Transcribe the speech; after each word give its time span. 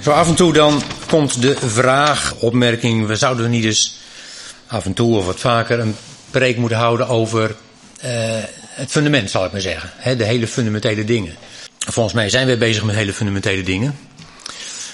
Zo 0.01 0.11
af 0.11 0.27
en 0.27 0.35
toe 0.35 0.53
dan 0.53 0.81
komt 1.07 1.41
de 1.41 1.55
vraag, 1.59 2.35
opmerking, 2.39 3.07
we 3.07 3.15
zouden 3.15 3.49
niet 3.49 3.63
eens 3.63 3.99
af 4.67 4.85
en 4.85 4.93
toe 4.93 5.15
of 5.15 5.25
wat 5.25 5.39
vaker 5.39 5.79
een 5.79 5.95
preek 6.31 6.57
moeten 6.57 6.77
houden 6.77 7.07
over 7.07 7.55
het 8.69 8.91
fundament, 8.91 9.29
zal 9.29 9.45
ik 9.45 9.51
maar 9.51 9.61
zeggen. 9.61 10.17
De 10.17 10.25
hele 10.25 10.47
fundamentele 10.47 11.03
dingen. 11.03 11.35
Volgens 11.77 12.15
mij 12.15 12.29
zijn 12.29 12.47
we 12.47 12.57
bezig 12.57 12.83
met 12.83 12.95
hele 12.95 13.13
fundamentele 13.13 13.63
dingen. 13.63 13.95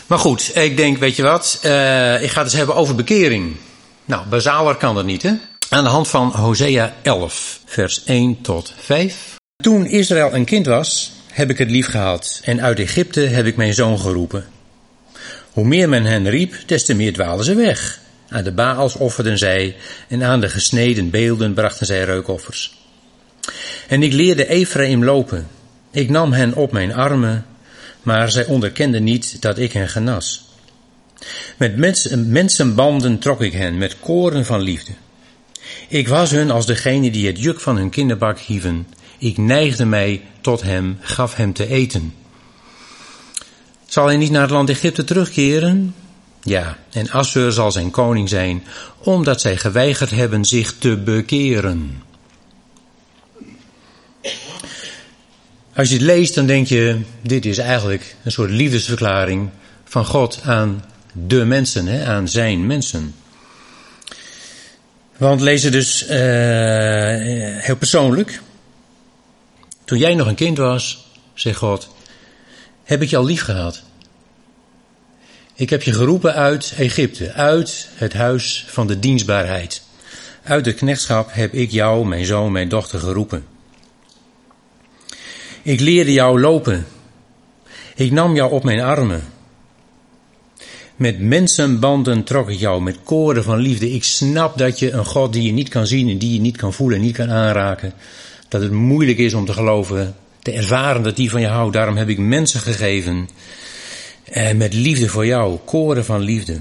Maar 0.07 0.19
goed, 0.19 0.55
ik 0.55 0.77
denk, 0.77 0.97
weet 0.97 1.15
je 1.15 1.23
wat, 1.23 1.59
uh, 1.65 2.23
ik 2.23 2.29
ga 2.29 2.37
het 2.37 2.47
eens 2.47 2.53
hebben 2.53 2.75
over 2.75 2.95
bekering. 2.95 3.55
Nou, 4.05 4.27
basaler 4.27 4.75
kan 4.75 4.95
dat 4.95 5.05
niet, 5.05 5.21
hè? 5.21 5.33
Aan 5.69 5.83
de 5.83 5.89
hand 5.89 6.07
van 6.07 6.31
Hosea 6.31 6.93
11, 7.01 7.59
vers 7.65 8.03
1 8.03 8.41
tot 8.41 8.73
5. 8.77 9.35
Toen 9.63 9.85
Israël 9.85 10.33
een 10.33 10.45
kind 10.45 10.65
was, 10.65 11.11
heb 11.31 11.49
ik 11.49 11.57
het 11.57 11.71
lief 11.71 11.87
gehad, 11.87 12.41
en 12.43 12.61
uit 12.61 12.79
Egypte 12.79 13.19
heb 13.21 13.45
ik 13.45 13.55
mijn 13.55 13.73
zoon 13.73 13.99
geroepen. 13.99 14.45
Hoe 15.51 15.65
meer 15.65 15.89
men 15.89 16.03
hen 16.03 16.29
riep, 16.29 16.55
des 16.65 16.85
te 16.85 16.93
meer 16.93 17.13
dwaalden 17.13 17.45
ze 17.45 17.55
weg. 17.55 17.99
Aan 18.29 18.43
de 18.43 18.51
Baals 18.51 18.95
offerden 18.95 19.37
zij 19.37 19.75
en 20.07 20.23
aan 20.23 20.41
de 20.41 20.49
gesneden 20.49 21.09
beelden 21.09 21.53
brachten 21.53 21.85
zij 21.85 22.03
reukoffers. 22.03 22.76
En 23.87 24.03
ik 24.03 24.13
leerde 24.13 24.47
Ephraim 24.47 25.03
lopen. 25.03 25.47
Ik 25.91 26.09
nam 26.09 26.33
hen 26.33 26.55
op 26.55 26.71
mijn 26.71 26.93
armen, 26.93 27.45
maar 28.01 28.31
zij 28.31 28.45
onderkenden 28.45 29.03
niet 29.03 29.41
dat 29.41 29.57
ik 29.57 29.73
hen 29.73 29.89
genas. 29.89 30.45
Met 31.57 31.77
mensen, 31.77 32.31
mensenbanden 32.31 33.19
trok 33.19 33.41
ik 33.41 33.53
hen, 33.53 33.77
met 33.77 33.99
koren 33.99 34.45
van 34.45 34.61
liefde. 34.61 34.91
Ik 35.87 36.07
was 36.07 36.31
hun 36.31 36.51
als 36.51 36.65
degene 36.65 37.11
die 37.11 37.27
het 37.27 37.39
juk 37.39 37.59
van 37.59 37.77
hun 37.77 37.89
kinderbak 37.89 38.39
hieven. 38.39 38.87
Ik 39.17 39.37
neigde 39.37 39.85
mij 39.85 40.21
tot 40.41 40.61
hem, 40.61 40.97
gaf 41.01 41.35
hem 41.35 41.53
te 41.53 41.67
eten. 41.67 42.13
Zal 43.85 44.05
hij 44.05 44.17
niet 44.17 44.31
naar 44.31 44.41
het 44.41 44.51
land 44.51 44.69
Egypte 44.69 45.03
terugkeren? 45.03 45.95
Ja, 46.41 46.77
en 46.91 47.09
Assur 47.09 47.51
zal 47.51 47.71
zijn 47.71 47.91
koning 47.91 48.29
zijn, 48.29 48.63
omdat 48.97 49.41
zij 49.41 49.57
geweigerd 49.57 50.09
hebben 50.09 50.45
zich 50.45 50.73
te 50.77 50.97
bekeren. 50.97 52.01
Als 55.77 55.89
je 55.89 55.93
het 55.93 56.03
leest, 56.03 56.35
dan 56.35 56.45
denk 56.45 56.67
je, 56.67 56.99
dit 57.21 57.45
is 57.45 57.57
eigenlijk 57.57 58.15
een 58.23 58.31
soort 58.31 58.49
liefdesverklaring 58.49 59.49
van 59.83 60.05
God 60.05 60.39
aan 60.43 60.85
de 61.13 61.45
mensen, 61.45 61.87
hè, 61.87 62.05
aan 62.05 62.27
zijn 62.27 62.65
mensen. 62.65 63.15
Want 65.17 65.41
lees 65.41 65.63
het 65.63 65.71
dus 65.71 66.03
uh, 66.03 66.09
heel 67.61 67.75
persoonlijk. 67.77 68.41
Toen 69.85 69.97
jij 69.97 70.15
nog 70.15 70.27
een 70.27 70.35
kind 70.35 70.57
was, 70.57 71.07
zegt 71.33 71.57
God, 71.57 71.89
heb 72.83 73.01
ik 73.01 73.09
je 73.09 73.17
al 73.17 73.25
lief 73.25 73.41
gehad. 73.41 73.81
Ik 75.53 75.69
heb 75.69 75.83
je 75.83 75.93
geroepen 75.93 76.33
uit 76.33 76.73
Egypte, 76.77 77.33
uit 77.33 77.89
het 77.95 78.13
huis 78.13 78.65
van 78.67 78.87
de 78.87 78.99
dienstbaarheid. 78.99 79.81
Uit 80.43 80.63
de 80.63 80.73
knechtschap 80.73 81.29
heb 81.33 81.53
ik 81.53 81.71
jou, 81.71 82.07
mijn 82.07 82.25
zoon, 82.25 82.51
mijn 82.51 82.69
dochter 82.69 82.99
geroepen. 82.99 83.56
Ik 85.67 85.79
leerde 85.79 86.13
jou 86.13 86.39
lopen. 86.39 86.85
Ik 87.95 88.11
nam 88.11 88.35
jou 88.35 88.51
op 88.51 88.63
mijn 88.63 88.79
armen. 88.79 89.23
Met 90.95 91.19
mensenbanden 91.19 92.23
trok 92.23 92.49
ik 92.49 92.59
jou, 92.59 92.81
met 92.81 92.97
koren 93.03 93.43
van 93.43 93.57
liefde. 93.57 93.91
Ik 93.91 94.03
snap 94.03 94.57
dat 94.57 94.79
je 94.79 94.91
een 94.91 95.05
God 95.05 95.33
die 95.33 95.43
je 95.43 95.51
niet 95.51 95.69
kan 95.69 95.87
zien 95.87 96.09
en 96.09 96.17
die 96.17 96.33
je 96.33 96.39
niet 96.39 96.57
kan 96.57 96.73
voelen 96.73 96.97
en 96.97 97.03
niet 97.03 97.15
kan 97.15 97.31
aanraken, 97.31 97.93
dat 98.47 98.61
het 98.61 98.71
moeilijk 98.71 99.17
is 99.17 99.33
om 99.33 99.45
te 99.45 99.53
geloven, 99.53 100.15
te 100.41 100.51
ervaren 100.51 101.03
dat 101.03 101.15
die 101.15 101.29
van 101.29 101.41
je 101.41 101.47
houdt. 101.47 101.73
Daarom 101.73 101.97
heb 101.97 102.09
ik 102.09 102.17
mensen 102.17 102.59
gegeven 102.59 103.29
en 104.23 104.49
eh, 104.49 104.55
met 104.55 104.73
liefde 104.73 105.07
voor 105.07 105.25
jou, 105.25 105.57
koren 105.65 106.05
van 106.05 106.19
liefde. 106.19 106.59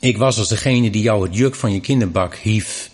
Ik 0.00 0.16
was 0.16 0.38
als 0.38 0.48
degene 0.48 0.90
die 0.90 1.02
jou 1.02 1.26
het 1.26 1.36
juk 1.36 1.54
van 1.54 1.72
je 1.72 1.80
kinderbak 1.80 2.34
hief. 2.34 2.90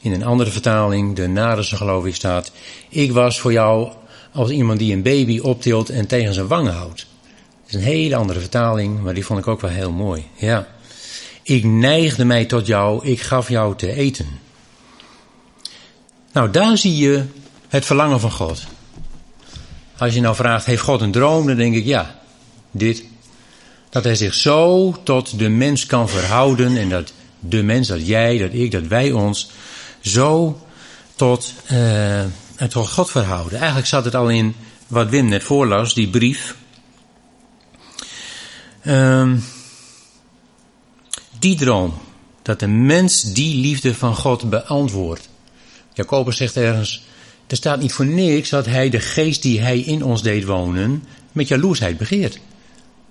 In 0.00 0.12
een 0.12 0.24
andere 0.24 0.50
vertaling, 0.50 1.16
de 1.16 1.28
Nadense 1.28 1.76
geloof 1.76 2.06
ik 2.06 2.14
staat. 2.14 2.52
Ik 2.88 3.12
was 3.12 3.40
voor 3.40 3.52
jou 3.52 3.92
als 4.32 4.50
iemand 4.50 4.78
die 4.78 4.92
een 4.92 5.02
baby 5.02 5.38
optilt 5.38 5.90
en 5.90 6.06
tegen 6.06 6.34
zijn 6.34 6.46
wangen 6.46 6.72
houdt. 6.72 7.06
Dat 7.62 7.68
is 7.68 7.74
een 7.74 7.92
hele 7.92 8.16
andere 8.16 8.40
vertaling, 8.40 9.02
maar 9.02 9.14
die 9.14 9.24
vond 9.24 9.38
ik 9.38 9.46
ook 9.46 9.60
wel 9.60 9.70
heel 9.70 9.92
mooi. 9.92 10.26
Ja. 10.34 10.66
Ik 11.42 11.64
neigde 11.64 12.24
mij 12.24 12.44
tot 12.44 12.66
jou, 12.66 13.06
ik 13.06 13.20
gaf 13.20 13.48
jou 13.48 13.76
te 13.76 13.92
eten. 13.92 14.26
Nou, 16.32 16.50
daar 16.50 16.78
zie 16.78 16.96
je 16.96 17.24
het 17.68 17.84
verlangen 17.84 18.20
van 18.20 18.30
God. 18.30 18.64
Als 19.98 20.14
je 20.14 20.20
nou 20.20 20.34
vraagt, 20.34 20.64
heeft 20.64 20.82
God 20.82 21.00
een 21.00 21.10
droom? 21.10 21.46
Dan 21.46 21.56
denk 21.56 21.74
ik 21.74 21.84
ja 21.84 22.20
dit. 22.70 23.04
Dat 23.88 24.04
hij 24.04 24.14
zich 24.14 24.34
zo 24.34 24.92
tot 25.02 25.38
de 25.38 25.48
mens 25.48 25.86
kan 25.86 26.08
verhouden 26.08 26.76
en 26.76 26.88
dat 26.88 27.12
de 27.40 27.62
mens, 27.62 27.88
dat 27.88 28.06
jij, 28.06 28.38
dat 28.38 28.52
ik, 28.52 28.70
dat 28.70 28.86
wij 28.86 29.12
ons 29.12 29.50
zo 30.00 30.58
tot, 31.14 31.54
uh, 31.72 32.24
tot 32.68 32.88
God 32.88 33.10
verhouden. 33.10 33.58
Eigenlijk 33.58 33.88
zat 33.88 34.04
het 34.04 34.14
al 34.14 34.28
in 34.28 34.54
wat 34.86 35.08
Wim 35.08 35.28
net 35.28 35.42
voorlas, 35.42 35.94
die 35.94 36.08
brief. 36.08 36.56
Um, 38.86 39.44
die 41.38 41.56
droom, 41.56 41.94
dat 42.42 42.60
de 42.60 42.66
mens 42.66 43.22
die 43.22 43.60
liefde 43.60 43.94
van 43.94 44.16
God 44.16 44.50
beantwoordt. 44.50 45.28
Jacobus 45.92 46.36
zegt 46.36 46.56
ergens, 46.56 47.02
er 47.46 47.56
staat 47.56 47.80
niet 47.80 47.92
voor 47.92 48.06
niks 48.06 48.48
dat 48.48 48.66
hij 48.66 48.90
de 48.90 49.00
geest 49.00 49.42
die 49.42 49.60
hij 49.60 49.78
in 49.78 50.04
ons 50.04 50.22
deed 50.22 50.44
wonen, 50.44 51.04
met 51.32 51.48
jaloersheid 51.48 51.98
begeert. 51.98 52.38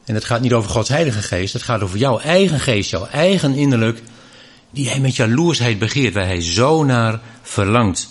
En 0.06 0.16
het 0.16 0.26
gaat 0.26 0.42
niet 0.42 0.54
over 0.54 0.70
Gods 0.70 0.90
heilige 0.90 1.22
geest, 1.22 1.54
het 1.54 1.62
gaat 1.62 1.82
over 1.82 1.98
jouw 1.98 2.20
eigen 2.20 2.59
geest, 2.59 2.90
jouw 2.90 3.06
eigen 3.06 3.54
innerlijk, 3.54 4.02
die 4.72 4.90
hij 4.90 5.00
met 5.00 5.16
jaloersheid 5.16 5.80
begeert, 5.80 6.14
waar 6.14 6.26
hij 6.26 6.42
zo 6.42 6.84
naar 6.84 7.20
verlangt. 7.42 8.09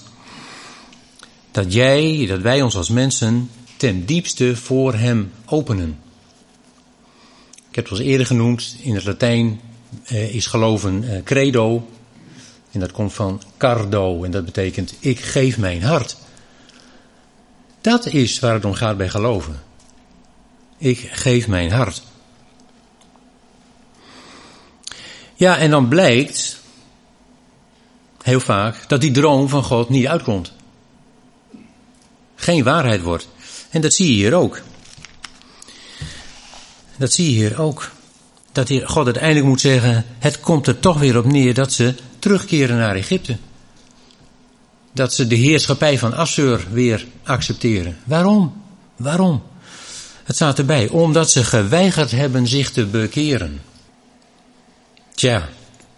Dat 1.58 1.72
jij, 1.72 2.26
dat 2.26 2.40
wij 2.40 2.62
ons 2.62 2.76
als 2.76 2.88
mensen 2.88 3.50
ten 3.76 4.04
diepste 4.04 4.56
voor 4.56 4.94
hem 4.94 5.32
openen. 5.46 5.98
Ik 7.68 7.74
heb 7.74 7.88
het 7.88 7.98
al 7.98 8.04
eerder 8.04 8.26
genoemd, 8.26 8.76
in 8.80 8.94
het 8.94 9.04
Latijn 9.04 9.60
eh, 10.04 10.34
is 10.34 10.46
geloven 10.46 11.04
eh, 11.10 11.22
credo. 11.22 11.88
En 12.70 12.80
dat 12.80 12.92
komt 12.92 13.12
van 13.12 13.42
cardo 13.56 14.24
en 14.24 14.30
dat 14.30 14.44
betekent 14.44 14.94
ik 14.98 15.20
geef 15.20 15.58
mijn 15.58 15.82
hart. 15.82 16.16
Dat 17.80 18.06
is 18.06 18.38
waar 18.38 18.54
het 18.54 18.64
om 18.64 18.74
gaat 18.74 18.96
bij 18.96 19.08
geloven. 19.08 19.62
Ik 20.76 21.08
geef 21.12 21.48
mijn 21.48 21.70
hart. 21.70 22.02
Ja, 25.34 25.58
en 25.58 25.70
dan 25.70 25.88
blijkt 25.88 26.60
heel 28.22 28.40
vaak 28.40 28.88
dat 28.88 29.00
die 29.00 29.10
droom 29.10 29.48
van 29.48 29.62
God 29.62 29.88
niet 29.88 30.06
uitkomt. 30.06 30.56
Geen 32.40 32.64
waarheid 32.64 33.02
wordt. 33.02 33.28
En 33.70 33.80
dat 33.80 33.92
zie 33.92 34.06
je 34.06 34.12
hier 34.12 34.34
ook. 34.34 34.60
Dat 36.96 37.12
zie 37.12 37.30
je 37.30 37.36
hier 37.36 37.60
ook. 37.60 37.90
Dat 38.52 38.70
God 38.84 39.04
uiteindelijk 39.04 39.46
moet 39.46 39.60
zeggen: 39.60 40.04
het 40.18 40.40
komt 40.40 40.66
er 40.66 40.78
toch 40.78 40.98
weer 40.98 41.18
op 41.18 41.24
neer 41.24 41.54
dat 41.54 41.72
ze 41.72 41.94
terugkeren 42.18 42.76
naar 42.76 42.96
Egypte. 42.96 43.36
Dat 44.92 45.14
ze 45.14 45.26
de 45.26 45.34
heerschappij 45.34 45.98
van 45.98 46.14
Assur 46.14 46.66
weer 46.70 47.06
accepteren. 47.24 47.98
Waarom? 48.04 48.62
Waarom? 48.96 49.42
Het 50.24 50.36
staat 50.36 50.58
erbij, 50.58 50.88
omdat 50.88 51.30
ze 51.30 51.44
geweigerd 51.44 52.10
hebben 52.10 52.46
zich 52.46 52.70
te 52.70 52.86
bekeren. 52.86 53.62
Tja, 55.14 55.48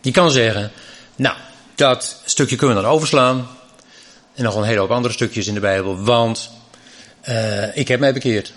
je 0.00 0.10
kan 0.10 0.30
zeggen, 0.30 0.70
nou, 1.16 1.36
dat 1.74 2.22
stukje 2.24 2.56
kunnen 2.56 2.76
we 2.76 2.82
dan 2.82 2.90
overslaan. 2.90 3.48
En 4.34 4.44
nog 4.44 4.56
een 4.56 4.64
hele 4.64 4.80
hoop 4.80 4.90
andere 4.90 5.14
stukjes 5.14 5.46
in 5.46 5.54
de 5.54 5.60
Bijbel. 5.60 6.02
Want 6.02 6.50
uh, 7.28 7.76
ik 7.76 7.88
heb 7.88 8.00
mij 8.00 8.12
bekeerd. 8.12 8.52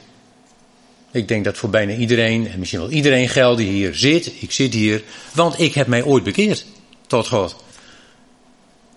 Ik 1.11 1.27
denk 1.27 1.43
dat 1.43 1.57
voor 1.57 1.69
bijna 1.69 1.93
iedereen, 1.93 2.47
en 2.47 2.59
misschien 2.59 2.79
wel 2.79 2.89
iedereen 2.89 3.29
geldt 3.29 3.57
die 3.57 3.69
hier 3.69 3.95
zit. 3.95 4.31
Ik 4.39 4.51
zit 4.51 4.73
hier, 4.73 5.03
want 5.33 5.59
ik 5.59 5.73
heb 5.73 5.87
mij 5.87 6.03
ooit 6.03 6.23
bekeerd 6.23 6.65
tot 7.07 7.27
God. 7.27 7.55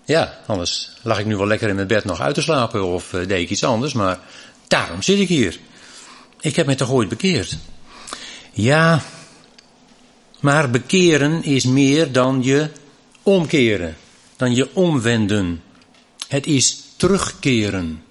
Ja, 0.05 0.37
anders 0.45 0.91
lag 1.01 1.19
ik 1.19 1.25
nu 1.25 1.37
wel 1.37 1.47
lekker 1.47 1.69
in 1.69 1.75
mijn 1.75 1.87
bed 1.87 2.05
nog 2.05 2.21
uit 2.21 2.35
te 2.35 2.41
slapen 2.41 2.85
of 2.85 3.13
uh, 3.13 3.27
deed 3.27 3.41
ik 3.41 3.49
iets 3.49 3.63
anders, 3.63 3.93
maar 3.93 4.19
daarom 4.67 5.01
zit 5.01 5.19
ik 5.19 5.27
hier. 5.27 5.59
Ik 6.39 6.55
heb 6.55 6.65
mij 6.65 6.75
toch 6.75 6.91
ooit 6.91 7.09
bekeerd. 7.09 7.57
Ja, 8.51 9.01
maar 10.39 10.69
bekeren 10.69 11.43
is 11.43 11.65
meer 11.65 12.11
dan 12.11 12.43
je 12.43 12.69
omkeren, 13.23 13.97
dan 14.37 14.55
je 14.55 14.75
omwenden. 14.75 15.61
Het 16.27 16.47
is 16.47 16.83
terugkeren. 16.95 18.03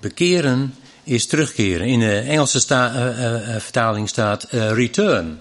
Bekeren 0.00 0.74
is 1.04 1.26
terugkeren. 1.26 1.86
In 1.86 1.98
de 1.98 2.18
Engelse 2.18 2.60
sta, 2.60 2.94
uh, 2.94 3.48
uh, 3.48 3.56
vertaling 3.56 4.08
staat 4.08 4.46
return. 4.50 5.40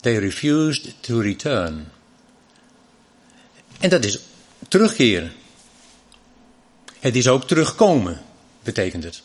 They 0.00 0.16
refused 0.16 0.94
to 1.00 1.20
return. 1.20 1.88
En 3.78 3.88
dat 3.88 4.04
is 4.04 4.18
terugkeren. 4.68 5.32
Het 6.98 7.16
is 7.16 7.28
ook 7.28 7.46
terugkomen, 7.46 8.20
betekent 8.62 9.04
het. 9.04 9.22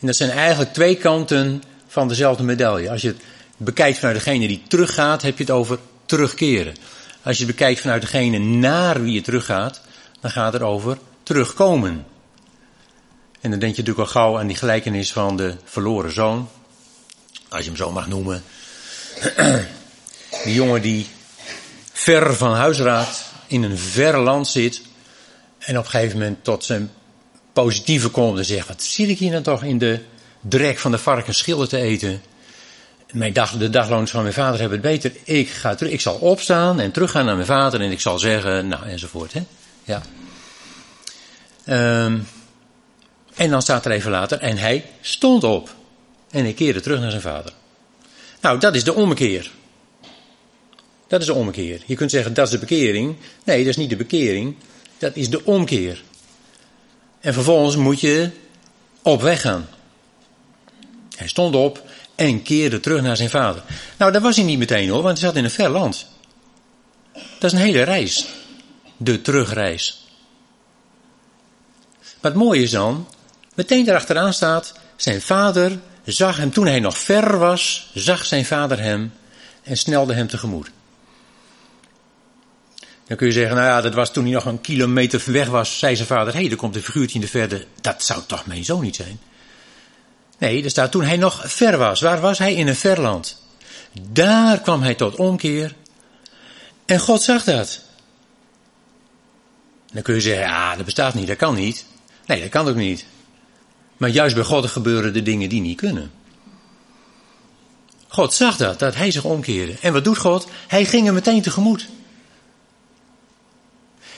En 0.00 0.06
dat 0.06 0.16
zijn 0.16 0.30
eigenlijk 0.30 0.72
twee 0.72 0.96
kanten 0.96 1.62
van 1.86 2.08
dezelfde 2.08 2.42
medaille. 2.42 2.90
Als 2.90 3.02
je 3.02 3.08
het 3.08 3.22
bekijkt 3.56 3.98
vanuit 3.98 4.16
degene 4.16 4.46
die 4.46 4.62
teruggaat, 4.68 5.22
heb 5.22 5.38
je 5.38 5.44
het 5.44 5.52
over 5.52 5.78
terugkeren. 6.06 6.74
Als 7.26 7.38
je 7.38 7.44
het 7.44 7.56
bekijkt 7.56 7.80
vanuit 7.80 8.00
degene 8.00 8.38
naar 8.38 9.02
wie 9.02 9.12
je 9.12 9.20
teruggaat, 9.20 9.80
dan 10.20 10.30
gaat 10.30 10.52
het 10.52 10.62
over 10.62 10.98
terugkomen. 11.22 12.06
En 13.40 13.50
dan 13.50 13.58
denk 13.58 13.76
je 13.76 13.82
natuurlijk 13.82 13.98
al 13.98 14.20
gauw 14.20 14.38
aan 14.38 14.46
die 14.46 14.56
gelijkenis 14.56 15.12
van 15.12 15.36
de 15.36 15.54
verloren 15.64 16.12
zoon. 16.12 16.48
Als 17.48 17.60
je 17.60 17.66
hem 17.66 17.76
zo 17.76 17.92
mag 17.92 18.08
noemen. 18.08 18.42
Die 20.44 20.54
jongen 20.54 20.82
die 20.82 21.06
ver 21.92 22.34
van 22.34 22.54
huis 22.54 22.78
raakt, 22.78 23.24
in 23.46 23.62
een 23.62 23.78
ver 23.78 24.18
land 24.18 24.48
zit. 24.48 24.82
En 25.58 25.78
op 25.78 25.84
een 25.84 25.90
gegeven 25.90 26.18
moment 26.18 26.44
tot 26.44 26.64
zijn 26.64 26.90
positieve 27.52 28.08
komt 28.08 28.38
en 28.38 28.44
zegt: 28.44 28.68
Wat 28.68 28.82
zit 28.82 29.08
ik 29.08 29.18
hier 29.18 29.32
dan 29.32 29.42
toch 29.42 29.62
in 29.62 29.78
de 29.78 30.00
drek 30.40 30.78
van 30.78 30.90
de 30.90 30.98
varkens 30.98 31.38
schillen 31.38 31.68
te 31.68 31.78
eten? 31.78 32.22
Mijn 33.16 33.32
dag, 33.32 33.56
de 33.56 33.70
dagloons 33.70 34.10
van 34.10 34.22
mijn 34.22 34.34
vader 34.34 34.60
hebben 34.60 34.78
het 34.78 34.88
beter. 34.88 35.12
Ik, 35.24 35.48
ga 35.48 35.74
terug, 35.74 35.92
ik 35.92 36.00
zal 36.00 36.14
opstaan 36.14 36.80
en 36.80 36.90
teruggaan 36.90 37.24
naar 37.24 37.34
mijn 37.34 37.46
vader 37.46 37.80
en 37.80 37.90
ik 37.90 38.00
zal 38.00 38.18
zeggen, 38.18 38.68
nou 38.68 38.86
enzovoort. 38.86 39.32
Hè? 39.32 39.42
Ja. 39.84 40.02
Um, 42.04 42.26
en 43.34 43.50
dan 43.50 43.62
staat 43.62 43.84
er 43.84 43.90
even 43.90 44.10
later, 44.10 44.38
en 44.38 44.58
hij 44.58 44.84
stond 45.00 45.44
op. 45.44 45.74
En 46.30 46.42
hij 46.42 46.52
keerde 46.52 46.80
terug 46.80 47.00
naar 47.00 47.10
zijn 47.10 47.22
vader. 47.22 47.52
Nou, 48.40 48.58
dat 48.58 48.74
is 48.74 48.84
de 48.84 48.94
ommekeer. 48.94 49.50
Dat 51.06 51.20
is 51.20 51.26
de 51.26 51.34
ommekeer. 51.34 51.82
Je 51.86 51.94
kunt 51.94 52.10
zeggen, 52.10 52.34
dat 52.34 52.46
is 52.46 52.52
de 52.52 52.58
bekering. 52.58 53.16
Nee, 53.44 53.58
dat 53.58 53.66
is 53.66 53.76
niet 53.76 53.90
de 53.90 53.96
bekering. 53.96 54.56
Dat 54.98 55.16
is 55.16 55.30
de 55.30 55.44
omkeer. 55.44 56.02
En 57.20 57.34
vervolgens 57.34 57.76
moet 57.76 58.00
je 58.00 58.30
op 59.02 59.22
weg 59.22 59.40
gaan. 59.40 59.68
Hij 61.16 61.28
stond 61.28 61.54
op 61.54 61.82
en 62.16 62.42
keerde 62.42 62.80
terug 62.80 63.02
naar 63.02 63.16
zijn 63.16 63.30
vader. 63.30 63.62
Nou, 63.96 64.12
dat 64.12 64.22
was 64.22 64.36
hij 64.36 64.44
niet 64.44 64.58
meteen 64.58 64.88
hoor, 64.88 65.02
want 65.02 65.18
hij 65.18 65.26
zat 65.26 65.36
in 65.36 65.44
een 65.44 65.50
ver 65.50 65.68
land. 65.68 66.06
Dat 67.12 67.52
is 67.52 67.52
een 67.52 67.64
hele 67.64 67.82
reis. 67.82 68.26
De 68.96 69.22
terugreis. 69.22 70.06
Maar 72.20 72.30
het 72.30 72.40
mooie 72.40 72.62
is 72.62 72.70
dan, 72.70 73.08
meteen 73.54 73.88
erachteraan 73.88 74.32
staat, 74.32 74.74
zijn 74.96 75.22
vader 75.22 75.78
zag 76.04 76.36
hem 76.36 76.50
toen 76.50 76.66
hij 76.66 76.80
nog 76.80 76.98
ver 76.98 77.38
was, 77.38 77.90
zag 77.94 78.24
zijn 78.24 78.44
vader 78.44 78.80
hem 78.80 79.12
en 79.62 79.76
snelde 79.76 80.14
hem 80.14 80.28
tegemoet. 80.28 80.70
Dan 83.06 83.16
kun 83.16 83.26
je 83.26 83.32
zeggen, 83.32 83.56
nou 83.56 83.68
ja, 83.68 83.80
dat 83.80 83.94
was 83.94 84.12
toen 84.12 84.24
hij 84.24 84.32
nog 84.32 84.44
een 84.44 84.60
kilometer 84.60 85.22
weg 85.26 85.48
was, 85.48 85.78
zei 85.78 85.96
zijn 85.96 86.08
vader, 86.08 86.32
hé, 86.32 86.40
hey, 86.40 86.50
er 86.50 86.56
komt 86.56 86.76
een 86.76 86.82
figuurtje 86.82 87.14
in 87.14 87.20
de 87.20 87.28
verte, 87.28 87.66
dat 87.80 88.02
zou 88.02 88.22
toch 88.26 88.46
mijn 88.46 88.64
zoon 88.64 88.82
niet 88.82 88.96
zijn? 88.96 89.20
Nee, 90.38 90.64
er 90.64 90.70
staat 90.70 90.90
toen 90.90 91.04
hij 91.04 91.16
nog 91.16 91.42
ver 91.44 91.78
was. 91.78 92.00
Waar 92.00 92.20
was 92.20 92.38
hij? 92.38 92.54
In 92.54 92.66
een 92.66 92.76
ver 92.76 93.00
land. 93.00 93.42
Daar 94.02 94.60
kwam 94.60 94.82
hij 94.82 94.94
tot 94.94 95.16
omkeer. 95.16 95.74
En 96.86 97.00
God 97.00 97.22
zag 97.22 97.44
dat. 97.44 97.80
Dan 99.92 100.02
kun 100.02 100.14
je 100.14 100.20
zeggen, 100.20 100.46
ja, 100.46 100.76
dat 100.76 100.84
bestaat 100.84 101.14
niet, 101.14 101.26
dat 101.26 101.36
kan 101.36 101.54
niet. 101.54 101.84
Nee, 102.26 102.40
dat 102.40 102.48
kan 102.50 102.68
ook 102.68 102.76
niet. 102.76 103.04
Maar 103.96 104.08
juist 104.08 104.34
bij 104.34 104.44
God 104.44 104.66
gebeuren 104.66 105.12
de 105.12 105.22
dingen 105.22 105.48
die 105.48 105.60
niet 105.60 105.76
kunnen. 105.76 106.10
God 108.08 108.34
zag 108.34 108.56
dat, 108.56 108.78
dat 108.78 108.94
hij 108.94 109.10
zich 109.10 109.24
omkeerde. 109.24 109.76
En 109.80 109.92
wat 109.92 110.04
doet 110.04 110.18
God? 110.18 110.46
Hij 110.66 110.84
ging 110.84 111.06
er 111.06 111.14
meteen 111.14 111.42
tegemoet. 111.42 111.88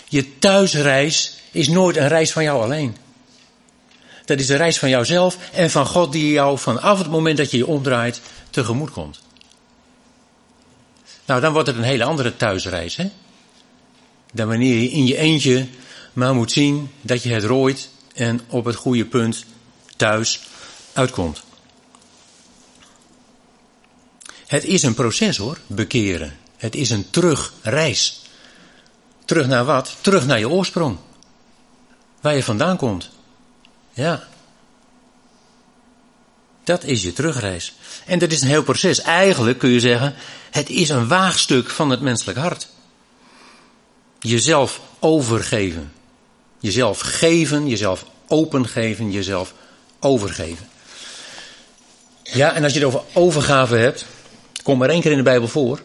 Je 0.09 0.39
thuisreis 0.39 1.39
is 1.51 1.69
nooit 1.69 1.97
een 1.97 2.09
reis 2.09 2.33
van 2.33 2.43
jou 2.43 2.63
alleen. 2.63 2.97
Dat 4.29 4.41
is 4.41 4.47
de 4.47 4.57
reis 4.57 4.79
van 4.79 4.89
jouzelf 4.89 5.39
en 5.53 5.71
van 5.71 5.87
God 5.87 6.13
die 6.13 6.33
jou 6.33 6.59
vanaf 6.59 6.99
het 6.99 7.11
moment 7.11 7.37
dat 7.37 7.51
je 7.51 7.57
je 7.57 7.67
omdraait 7.67 8.21
tegemoet 8.51 8.91
komt. 8.91 9.21
Nou, 11.25 11.41
dan 11.41 11.53
wordt 11.53 11.69
het 11.69 11.77
een 11.77 11.83
hele 11.83 12.05
andere 12.05 12.37
thuisreis, 12.37 12.97
hè? 12.97 13.11
Dan 14.33 14.49
wanneer 14.49 14.83
je 14.83 14.91
in 14.91 15.07
je 15.07 15.17
eentje 15.17 15.67
maar 16.13 16.35
moet 16.35 16.53
zien 16.53 16.91
dat 17.01 17.23
je 17.23 17.33
het 17.33 17.45
rooit 17.45 17.89
en 18.15 18.41
op 18.49 18.65
het 18.65 18.77
goede 18.77 19.05
punt 19.05 19.45
thuis 19.97 20.41
uitkomt. 20.93 21.43
Het 24.47 24.65
is 24.65 24.83
een 24.83 24.95
proces 24.95 25.37
hoor, 25.37 25.59
bekeren. 25.67 26.39
Het 26.57 26.75
is 26.75 26.91
een 26.91 27.11
terugreis. 27.11 28.23
Terug 29.25 29.47
naar 29.47 29.65
wat? 29.65 29.97
Terug 30.01 30.27
naar 30.27 30.39
je 30.39 30.49
oorsprong. 30.49 30.97
Waar 32.21 32.35
je 32.35 32.43
vandaan 32.43 32.77
komt. 32.77 33.17
Ja. 33.99 34.23
Dat 36.65 36.85
is 36.85 37.03
je 37.03 37.13
terugreis. 37.13 37.75
En 38.07 38.19
dat 38.19 38.33
is 38.33 38.43
een 38.43 38.49
heel 38.49 38.63
proces. 38.63 39.01
Eigenlijk 39.01 39.59
kun 39.59 39.71
je 39.71 39.81
zeggen, 39.81 40.15
het 40.51 40.69
is 40.69 40.89
een 40.89 41.09
waagstuk 41.09 41.71
van 41.71 41.91
het 41.91 42.01
menselijk 42.01 42.39
hart. 42.39 42.69
Jezelf 44.21 44.81
overgeven. 44.99 45.93
Jezelf 46.61 47.01
geven, 47.01 47.69
jezelf 47.69 48.05
opengeven, 48.29 49.11
jezelf 49.11 49.55
overgeven. 50.01 50.69
Ja, 52.23 52.55
en 52.55 52.65
als 52.65 52.73
je 52.73 52.79
het 52.79 52.89
over 52.89 53.03
overgave 53.13 53.77
hebt, 53.77 54.07
komt 54.63 54.79
maar 54.79 54.89
één 54.89 55.01
keer 55.01 55.11
in 55.11 55.17
de 55.17 55.23
Bijbel 55.23 55.49
voor, 55.49 55.83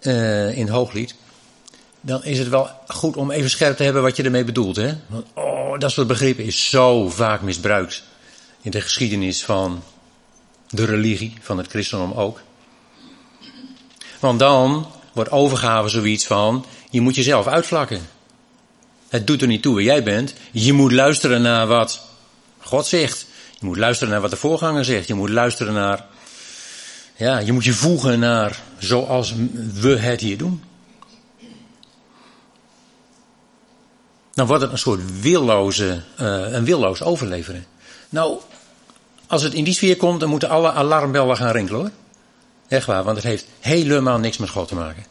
uh, 0.00 0.56
in 0.56 0.66
het 0.66 0.74
Hooglied, 0.74 1.14
dan 2.00 2.24
is 2.24 2.38
het 2.38 2.48
wel 2.48 2.70
goed 2.86 3.16
om 3.16 3.30
even 3.30 3.50
scherp 3.50 3.76
te 3.76 3.82
hebben 3.82 4.02
wat 4.02 4.16
je 4.16 4.22
ermee 4.22 4.44
bedoelt. 4.44 4.76
Hè? 4.76 4.94
Want, 5.06 5.26
oh, 5.34 5.78
dat 5.78 5.90
soort 5.90 6.06
begrippen 6.06 6.44
is 6.44 6.70
zo 6.70 7.08
vaak 7.08 7.40
misbruikt 7.40 8.02
in 8.62 8.70
de 8.70 8.80
geschiedenis 8.80 9.44
van 9.44 9.82
de 10.68 10.84
religie, 10.84 11.36
van 11.40 11.58
het 11.58 11.66
christendom 11.66 12.12
ook. 12.12 12.40
Want 14.20 14.38
dan 14.38 14.86
wordt 15.12 15.30
overgave 15.30 15.88
zoiets 15.88 16.26
van, 16.26 16.66
je 16.90 17.00
moet 17.00 17.14
jezelf 17.14 17.46
uitvlakken. 17.46 18.08
Het 19.08 19.26
doet 19.26 19.42
er 19.42 19.48
niet 19.48 19.62
toe 19.62 19.76
wie 19.76 19.84
jij 19.84 20.02
bent. 20.02 20.34
Je 20.50 20.72
moet 20.72 20.92
luisteren 20.92 21.42
naar 21.42 21.66
wat 21.66 22.00
God 22.58 22.86
zegt. 22.86 23.26
Je 23.58 23.66
moet 23.66 23.76
luisteren 23.76 24.12
naar 24.12 24.20
wat 24.20 24.30
de 24.30 24.36
voorganger 24.36 24.84
zegt. 24.84 25.08
Je 25.08 25.14
moet 25.14 25.30
luisteren 25.30 25.72
naar, 25.72 26.04
ja, 27.16 27.38
je 27.38 27.52
moet 27.52 27.64
je 27.64 27.72
voegen 27.72 28.18
naar 28.18 28.62
zoals 28.78 29.34
we 29.72 29.96
het 29.98 30.20
hier 30.20 30.38
doen. 30.38 30.62
Dan 34.38 34.46
wordt 34.46 34.62
het 34.62 34.72
een 34.72 34.78
soort 34.78 35.20
willoze, 35.20 36.02
uh, 36.20 36.52
een 36.52 36.64
willoos 36.64 37.02
overleveren. 37.02 37.66
Nou, 38.08 38.38
als 39.26 39.42
het 39.42 39.54
in 39.54 39.64
die 39.64 39.74
sfeer 39.74 39.96
komt, 39.96 40.20
dan 40.20 40.28
moeten 40.28 40.48
alle 40.48 40.72
alarmbellen 40.72 41.36
gaan 41.36 41.50
rinkelen 41.50 41.80
hoor. 41.80 41.90
Echt 42.68 42.86
waar, 42.86 43.04
want 43.04 43.16
het 43.16 43.26
heeft 43.26 43.46
helemaal 43.60 44.18
niks 44.18 44.36
met 44.36 44.48
God 44.48 44.68
te 44.68 44.74
maken. 44.74 45.04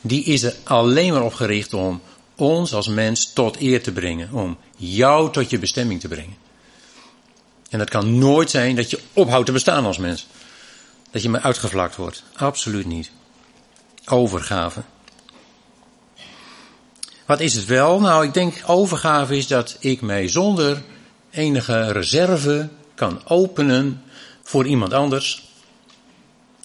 Die 0.00 0.24
is 0.24 0.42
er 0.42 0.54
alleen 0.64 1.12
maar 1.12 1.22
op 1.22 1.34
gericht 1.34 1.74
om 1.74 2.02
ons 2.34 2.74
als 2.74 2.88
mens 2.88 3.32
tot 3.32 3.60
eer 3.60 3.82
te 3.82 3.92
brengen. 3.92 4.32
Om 4.32 4.58
jou 4.76 5.32
tot 5.32 5.50
je 5.50 5.58
bestemming 5.58 6.00
te 6.00 6.08
brengen. 6.08 6.36
En 7.70 7.78
dat 7.78 7.90
kan 7.90 8.18
nooit 8.18 8.50
zijn 8.50 8.76
dat 8.76 8.90
je 8.90 9.00
ophoudt 9.12 9.46
te 9.46 9.52
bestaan 9.52 9.84
als 9.84 9.98
mens. 9.98 10.26
Dat 11.10 11.22
je 11.22 11.28
maar 11.28 11.40
uitgevlakt 11.40 11.96
wordt. 11.96 12.22
Absoluut 12.34 12.86
niet. 12.86 13.10
Overgave. 14.04 14.82
Wat 17.26 17.40
is 17.40 17.54
het 17.54 17.64
wel? 17.64 18.00
Nou, 18.00 18.24
ik 18.24 18.34
denk 18.34 18.62
overgave 18.66 19.36
is 19.36 19.46
dat 19.46 19.76
ik 19.80 20.00
mij 20.00 20.28
zonder 20.28 20.82
enige 21.30 21.92
reserve 21.92 22.68
kan 22.94 23.20
openen 23.24 24.02
voor 24.42 24.66
iemand 24.66 24.92
anders. 24.92 25.48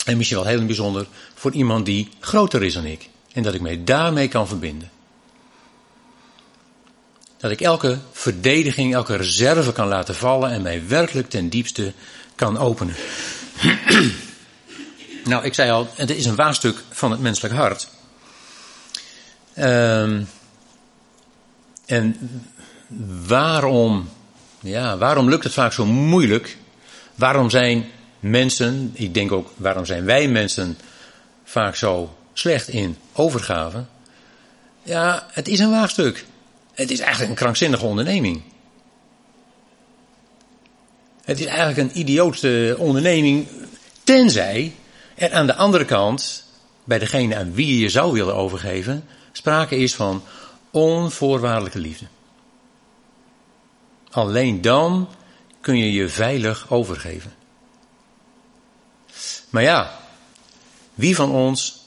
En 0.05 0.17
misschien 0.17 0.37
wel 0.37 0.47
heel 0.47 0.65
bijzonder 0.65 1.07
voor 1.33 1.51
iemand 1.51 1.85
die 1.85 2.09
groter 2.19 2.63
is 2.63 2.73
dan 2.73 2.85
ik. 2.85 3.09
En 3.33 3.43
dat 3.43 3.53
ik 3.53 3.61
mij 3.61 3.83
daarmee 3.83 4.27
kan 4.27 4.47
verbinden. 4.47 4.91
Dat 7.37 7.51
ik 7.51 7.61
elke 7.61 7.97
verdediging, 8.11 8.93
elke 8.93 9.15
reserve 9.15 9.71
kan 9.71 9.87
laten 9.87 10.15
vallen 10.15 10.51
en 10.51 10.61
mij 10.61 10.87
werkelijk 10.87 11.29
ten 11.29 11.49
diepste 11.49 11.93
kan 12.35 12.57
openen. 12.57 12.95
nou, 15.23 15.43
ik 15.43 15.53
zei 15.53 15.71
al, 15.71 15.87
het 15.95 16.09
is 16.09 16.25
een 16.25 16.35
waarstuk 16.35 16.83
van 16.89 17.11
het 17.11 17.19
menselijk 17.19 17.53
hart. 17.53 17.87
Um, 19.57 20.27
en 21.89 22.15
waarom, 23.27 24.09
ja, 24.59 24.97
waarom 24.97 25.29
lukt 25.29 25.43
het 25.43 25.53
vaak 25.53 25.73
zo 25.73 25.85
moeilijk? 25.85 26.57
Waarom 27.15 27.49
zijn 27.49 27.85
mensen, 28.19 28.91
ik 28.93 29.13
denk 29.13 29.31
ook 29.31 29.51
waarom 29.55 29.85
zijn 29.85 30.05
wij 30.05 30.27
mensen 30.27 30.77
vaak 31.43 31.75
zo 31.75 32.17
slecht 32.33 32.67
in 32.67 32.97
overgave? 33.13 33.83
Ja, 34.83 35.27
het 35.31 35.47
is 35.47 35.59
een 35.59 35.69
waagstuk. 35.69 36.25
Het 36.73 36.91
is 36.91 36.99
eigenlijk 36.99 37.29
een 37.29 37.37
krankzinnige 37.37 37.85
onderneming. 37.85 38.41
Het 41.23 41.39
is 41.39 41.45
eigenlijk 41.45 41.77
een 41.77 41.99
idiootse 41.99 42.75
onderneming, 42.77 43.47
tenzij 44.03 44.73
er 45.15 45.33
aan 45.33 45.47
de 45.47 45.55
andere 45.55 45.85
kant, 45.85 46.43
bij 46.83 46.99
degene 46.99 47.35
aan 47.35 47.53
wie 47.53 47.67
je 47.67 47.79
je 47.79 47.89
zou 47.89 48.13
willen 48.13 48.35
overgeven, 48.35 49.05
sprake 49.31 49.75
is 49.75 49.95
van 49.95 50.23
onvoorwaardelijke 50.71 51.79
liefde. 51.79 52.05
Alleen 54.09 54.61
dan 54.61 55.09
kun 55.61 55.77
je 55.77 55.91
je 55.91 56.09
veilig 56.09 56.71
overgeven. 56.71 57.33
Maar 59.49 59.63
ja, 59.63 59.99
wie 60.93 61.15
van 61.15 61.31
ons 61.31 61.83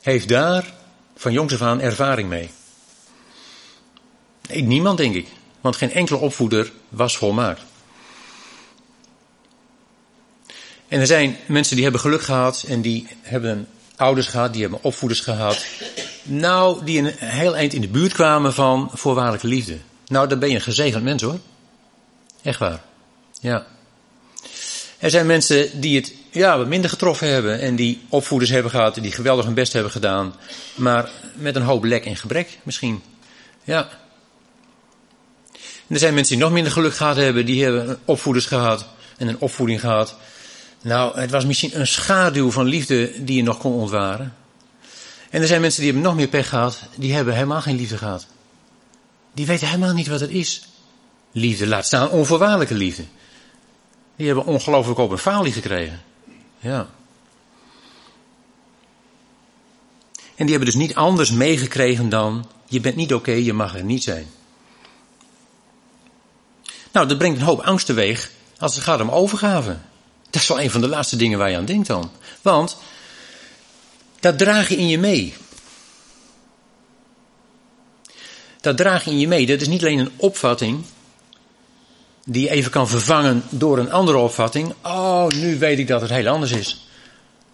heeft 0.00 0.28
daar 0.28 0.74
van 1.16 1.32
jongs 1.32 1.54
af 1.54 1.62
aan 1.62 1.80
ervaring 1.80 2.28
mee? 2.28 2.50
Niemand 4.48 4.98
denk 4.98 5.14
ik, 5.14 5.28
want 5.60 5.76
geen 5.76 5.92
enkele 5.92 6.18
opvoeder 6.18 6.72
was 6.88 7.16
volmaakt. 7.16 7.62
En 10.88 11.00
er 11.00 11.06
zijn 11.06 11.36
mensen 11.46 11.74
die 11.74 11.84
hebben 11.84 12.00
geluk 12.00 12.22
gehad 12.22 12.64
en 12.68 12.80
die 12.80 13.06
hebben 13.22 13.68
ouders 13.96 14.26
gehad, 14.26 14.52
die 14.52 14.62
hebben 14.62 14.82
opvoeders 14.82 15.20
gehad. 15.20 15.66
Nou, 16.26 16.84
die 16.84 16.98
een 16.98 17.12
heel 17.16 17.56
eind 17.56 17.72
in 17.72 17.80
de 17.80 17.88
buurt 17.88 18.12
kwamen 18.12 18.54
van 18.54 18.90
voorwaardelijke 18.92 19.46
liefde. 19.46 19.78
Nou, 20.06 20.28
dan 20.28 20.38
ben 20.38 20.48
je 20.48 20.54
een 20.54 20.60
gezegend 20.60 21.04
mens 21.04 21.22
hoor. 21.22 21.38
Echt 22.42 22.58
waar. 22.58 22.82
Ja. 23.40 23.66
Er 24.98 25.10
zijn 25.10 25.26
mensen 25.26 25.80
die 25.80 25.96
het 25.96 26.12
ja, 26.30 26.58
wat 26.58 26.66
minder 26.66 26.90
getroffen 26.90 27.28
hebben 27.28 27.60
en 27.60 27.76
die 27.76 28.00
opvoeders 28.08 28.50
hebben 28.50 28.70
gehad, 28.70 28.94
die 28.94 29.12
geweldig 29.12 29.44
hun 29.44 29.54
best 29.54 29.72
hebben 29.72 29.92
gedaan, 29.92 30.34
maar 30.74 31.10
met 31.34 31.56
een 31.56 31.62
hoop 31.62 31.84
lek 31.84 32.04
en 32.04 32.16
gebrek 32.16 32.58
misschien. 32.62 33.02
Ja. 33.64 33.88
En 35.86 35.94
er 35.94 35.98
zijn 35.98 36.14
mensen 36.14 36.34
die 36.34 36.44
nog 36.44 36.52
minder 36.52 36.72
geluk 36.72 36.94
gehad 36.94 37.16
hebben, 37.16 37.46
die 37.46 37.64
hebben 37.64 37.98
opvoeders 38.04 38.46
gehad 38.46 38.86
en 39.16 39.28
een 39.28 39.40
opvoeding 39.40 39.80
gehad. 39.80 40.16
Nou, 40.82 41.20
het 41.20 41.30
was 41.30 41.44
misschien 41.44 41.80
een 41.80 41.86
schaduw 41.86 42.50
van 42.50 42.66
liefde 42.66 43.24
die 43.24 43.36
je 43.36 43.42
nog 43.42 43.58
kon 43.58 43.72
ontwaren. 43.72 44.34
En 45.30 45.40
er 45.40 45.46
zijn 45.46 45.60
mensen 45.60 45.82
die 45.82 45.92
hebben 45.92 46.10
nog 46.10 46.18
meer 46.18 46.28
pech 46.28 46.48
gehad, 46.48 46.82
die 46.96 47.14
hebben 47.14 47.34
helemaal 47.34 47.60
geen 47.60 47.76
liefde 47.76 47.98
gehad. 47.98 48.26
Die 49.34 49.46
weten 49.46 49.66
helemaal 49.66 49.94
niet 49.94 50.06
wat 50.06 50.20
het 50.20 50.30
is. 50.30 50.62
Liefde, 51.32 51.66
laat 51.66 51.86
staan 51.86 52.10
onvoorwaardelijke 52.10 52.74
liefde. 52.74 53.04
Die 54.16 54.26
hebben 54.26 54.44
ongelooflijk 54.44 54.98
op 54.98 55.10
een 55.10 55.18
falie 55.18 55.52
gekregen. 55.52 56.02
Ja. 56.58 56.88
En 60.34 60.46
die 60.46 60.56
hebben 60.56 60.74
dus 60.74 60.74
niet 60.74 60.94
anders 60.94 61.30
meegekregen 61.30 62.08
dan: 62.08 62.48
je 62.66 62.80
bent 62.80 62.96
niet 62.96 63.14
oké, 63.14 63.32
je 63.32 63.52
mag 63.52 63.74
er 63.76 63.84
niet 63.84 64.02
zijn. 64.02 64.26
Nou, 66.92 67.08
dat 67.08 67.18
brengt 67.18 67.38
een 67.38 67.46
hoop 67.46 67.60
angst 67.60 67.86
teweeg 67.86 68.30
als 68.58 68.74
het 68.74 68.84
gaat 68.84 69.00
om 69.00 69.10
overgave. 69.10 69.76
Dat 70.30 70.42
is 70.42 70.48
wel 70.48 70.60
een 70.60 70.70
van 70.70 70.80
de 70.80 70.88
laatste 70.88 71.16
dingen 71.16 71.38
waar 71.38 71.50
je 71.50 71.56
aan 71.56 71.64
denkt 71.64 71.86
dan. 71.86 72.10
Want 72.42 72.76
dat 74.26 74.38
draag 74.38 74.68
je 74.68 74.76
in 74.76 74.88
je 74.88 74.98
mee. 74.98 75.34
Dat 78.60 78.76
draag 78.76 79.04
je 79.04 79.10
in 79.10 79.18
je 79.18 79.28
mee. 79.28 79.46
Dat 79.46 79.60
is 79.60 79.68
niet 79.68 79.82
alleen 79.82 79.98
een 79.98 80.12
opvatting 80.16 80.84
die 82.24 82.42
je 82.42 82.50
even 82.50 82.70
kan 82.70 82.88
vervangen 82.88 83.42
door 83.48 83.78
een 83.78 83.92
andere 83.92 84.18
opvatting. 84.18 84.74
Oh, 84.82 85.26
nu 85.28 85.58
weet 85.58 85.78
ik 85.78 85.88
dat 85.88 86.00
het 86.00 86.10
heel 86.10 86.28
anders 86.28 86.52
is. 86.52 86.88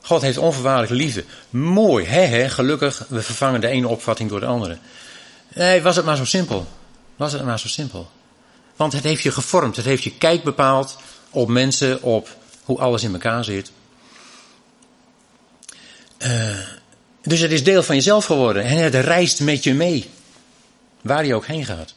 God 0.03 0.23
heeft 0.23 0.39
onvoorwaardelijke 0.39 0.95
liefde. 0.95 1.25
Mooi, 1.51 2.07
hè, 2.07 2.21
hè, 2.21 2.49
gelukkig, 2.49 3.07
we 3.09 3.23
vervangen 3.23 3.61
de 3.61 3.69
ene 3.69 3.89
opvatting 3.89 4.31
door 4.31 4.41
de 4.41 4.47
andere. 4.47 4.79
Nee, 5.55 5.83
was 5.83 5.97
het 5.97 6.05
maar 6.05 6.17
zo 6.17 6.25
simpel. 6.25 6.67
Was 7.17 7.33
het 7.33 7.45
maar 7.45 7.59
zo 7.59 7.69
simpel. 7.69 8.11
Want 8.77 8.93
het 8.93 9.05
heeft 9.05 9.23
je 9.23 9.33
gevormd, 9.33 9.77
het 9.77 9.85
heeft 9.85 10.05
je 10.05 10.17
kijk 10.17 10.45
bepaald 10.45 10.97
op 11.31 11.49
mensen, 11.49 12.03
op 12.03 12.37
hoe 12.65 12.79
alles 12.79 13.03
in 13.03 13.13
elkaar 13.13 13.45
zit. 13.45 13.73
Uh, 16.25 16.59
dus 17.23 17.41
het 17.41 17.51
is 17.51 17.65
deel 17.65 17.83
van 17.83 17.95
jezelf 17.95 18.25
geworden 18.25 18.65
en 18.65 18.77
het 18.77 18.95
reist 18.95 19.41
met 19.41 19.65
je 19.65 19.75
mee. 19.75 20.11
Waar 21.01 21.27
je 21.27 21.35
ook 21.35 21.47
heen 21.47 21.65
gaat. 21.65 21.95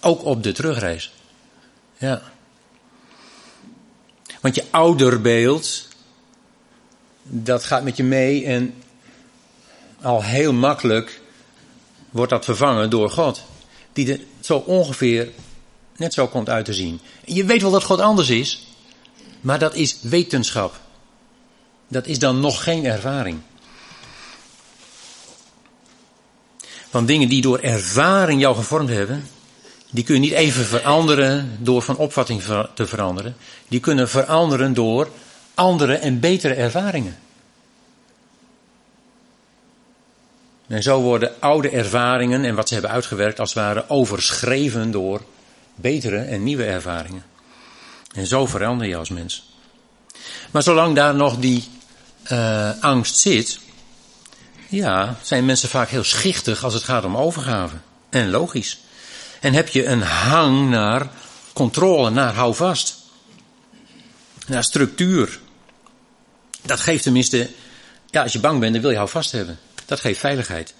Ook 0.00 0.24
op 0.24 0.42
de 0.42 0.52
terugreis. 0.52 1.12
Ja. 1.98 2.22
Want 4.40 4.54
je 4.54 4.64
ouderbeeld, 4.70 5.88
dat 7.22 7.64
gaat 7.64 7.84
met 7.84 7.96
je 7.96 8.02
mee 8.02 8.44
en 8.44 8.74
al 10.00 10.22
heel 10.22 10.52
makkelijk 10.52 11.20
wordt 12.10 12.30
dat 12.30 12.44
vervangen 12.44 12.90
door 12.90 13.10
God. 13.10 13.42
Die 13.92 14.12
er 14.12 14.20
zo 14.40 14.56
ongeveer 14.56 15.28
net 15.96 16.12
zo 16.12 16.26
komt 16.26 16.48
uit 16.48 16.64
te 16.64 16.72
zien. 16.72 17.00
Je 17.24 17.44
weet 17.44 17.62
wel 17.62 17.70
dat 17.70 17.84
God 17.84 18.00
anders 18.00 18.28
is, 18.28 18.66
maar 19.40 19.58
dat 19.58 19.74
is 19.74 19.98
wetenschap. 20.02 20.80
Dat 21.94 22.06
is 22.06 22.18
dan 22.18 22.40
nog 22.40 22.62
geen 22.62 22.84
ervaring. 22.84 23.40
Want 26.90 27.06
dingen 27.06 27.28
die 27.28 27.42
door 27.42 27.58
ervaring 27.58 28.40
jou 28.40 28.56
gevormd 28.56 28.88
hebben, 28.88 29.28
die 29.90 30.04
kun 30.04 30.14
je 30.14 30.20
niet 30.20 30.32
even 30.32 30.64
veranderen 30.64 31.56
door 31.60 31.82
van 31.82 31.96
opvatting 31.96 32.42
te 32.74 32.86
veranderen. 32.86 33.36
Die 33.68 33.80
kunnen 33.80 34.08
veranderen 34.08 34.74
door 34.74 35.08
andere 35.54 35.94
en 35.94 36.20
betere 36.20 36.54
ervaringen. 36.54 37.18
En 40.66 40.82
zo 40.82 41.00
worden 41.00 41.40
oude 41.40 41.68
ervaringen 41.70 42.44
en 42.44 42.54
wat 42.54 42.68
ze 42.68 42.74
hebben 42.74 42.92
uitgewerkt 42.92 43.40
als 43.40 43.54
het 43.54 43.62
ware 43.62 43.84
overschreven 43.88 44.90
door 44.90 45.22
betere 45.74 46.18
en 46.18 46.42
nieuwe 46.42 46.64
ervaringen. 46.64 47.24
En 48.14 48.26
zo 48.26 48.46
verander 48.46 48.86
je 48.86 48.96
als 48.96 49.08
mens. 49.08 49.52
Maar 50.50 50.62
zolang 50.62 50.94
daar 50.94 51.14
nog 51.14 51.36
die 51.36 51.72
uh, 52.32 52.70
angst 52.80 53.16
zit, 53.16 53.58
ja, 54.68 55.18
zijn 55.22 55.44
mensen 55.44 55.68
vaak 55.68 55.88
heel 55.88 56.04
schichtig 56.04 56.64
als 56.64 56.74
het 56.74 56.82
gaat 56.82 57.04
om 57.04 57.16
overgave. 57.16 57.76
En 58.10 58.30
logisch. 58.30 58.78
En 59.40 59.54
heb 59.54 59.68
je 59.68 59.86
een 59.86 60.02
hang 60.02 60.68
naar 60.68 61.08
controle, 61.52 62.10
naar 62.10 62.34
houvast. 62.34 62.96
Naar 64.46 64.64
structuur. 64.64 65.40
Dat 66.62 66.80
geeft 66.80 67.02
tenminste, 67.02 67.50
ja, 68.10 68.22
als 68.22 68.32
je 68.32 68.40
bang 68.40 68.60
bent, 68.60 68.72
dan 68.72 68.82
wil 68.82 68.90
je 68.90 68.96
houvast 68.96 69.32
hebben. 69.32 69.58
Dat 69.84 70.00
geeft 70.00 70.20
veiligheid. 70.20 70.74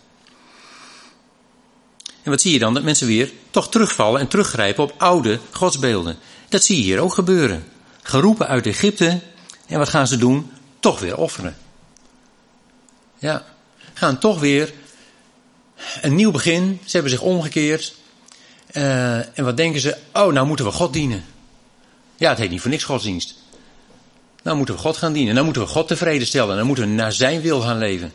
En 2.22 2.30
wat 2.30 2.40
zie 2.40 2.52
je 2.52 2.58
dan? 2.58 2.74
Dat 2.74 2.82
mensen 2.82 3.06
weer 3.06 3.32
toch 3.50 3.70
terugvallen 3.70 4.20
en 4.20 4.28
teruggrijpen 4.28 4.84
op 4.84 4.94
oude 4.96 5.38
godsbeelden. 5.50 6.18
Dat 6.48 6.64
zie 6.64 6.76
je 6.76 6.82
hier 6.82 6.98
ook 6.98 7.14
gebeuren. 7.14 7.64
Geroepen 8.02 8.48
uit 8.48 8.66
Egypte. 8.66 9.20
En 9.66 9.78
wat 9.78 9.88
gaan 9.88 10.06
ze 10.06 10.16
doen? 10.16 10.50
Toch 10.84 11.00
weer 11.00 11.16
offeren. 11.16 11.56
Ja, 13.18 13.44
gaan 13.94 14.18
toch 14.18 14.40
weer 14.40 14.72
een 16.00 16.14
nieuw 16.14 16.30
begin. 16.30 16.80
Ze 16.84 16.90
hebben 16.90 17.10
zich 17.10 17.20
omgekeerd. 17.20 17.94
Uh, 18.72 19.38
en 19.38 19.44
wat 19.44 19.56
denken 19.56 19.80
ze? 19.80 19.96
Oh, 20.12 20.32
nou 20.32 20.46
moeten 20.46 20.64
we 20.64 20.72
God 20.72 20.92
dienen. 20.92 21.24
Ja, 22.16 22.28
het 22.28 22.38
heet 22.38 22.50
niet 22.50 22.60
voor 22.60 22.70
niks 22.70 22.84
godsdienst. 22.84 23.34
Nou 24.42 24.56
moeten 24.56 24.74
we 24.74 24.80
God 24.80 24.96
gaan 24.96 25.12
dienen. 25.12 25.32
Nou 25.32 25.44
moeten 25.44 25.62
we 25.62 25.68
God 25.68 25.88
tevreden 25.88 26.26
stellen. 26.26 26.56
Dan 26.56 26.66
moeten 26.66 26.84
we 26.84 26.90
naar 26.90 27.12
zijn 27.12 27.40
wil 27.40 27.60
gaan 27.60 27.78
leven. 27.78 28.12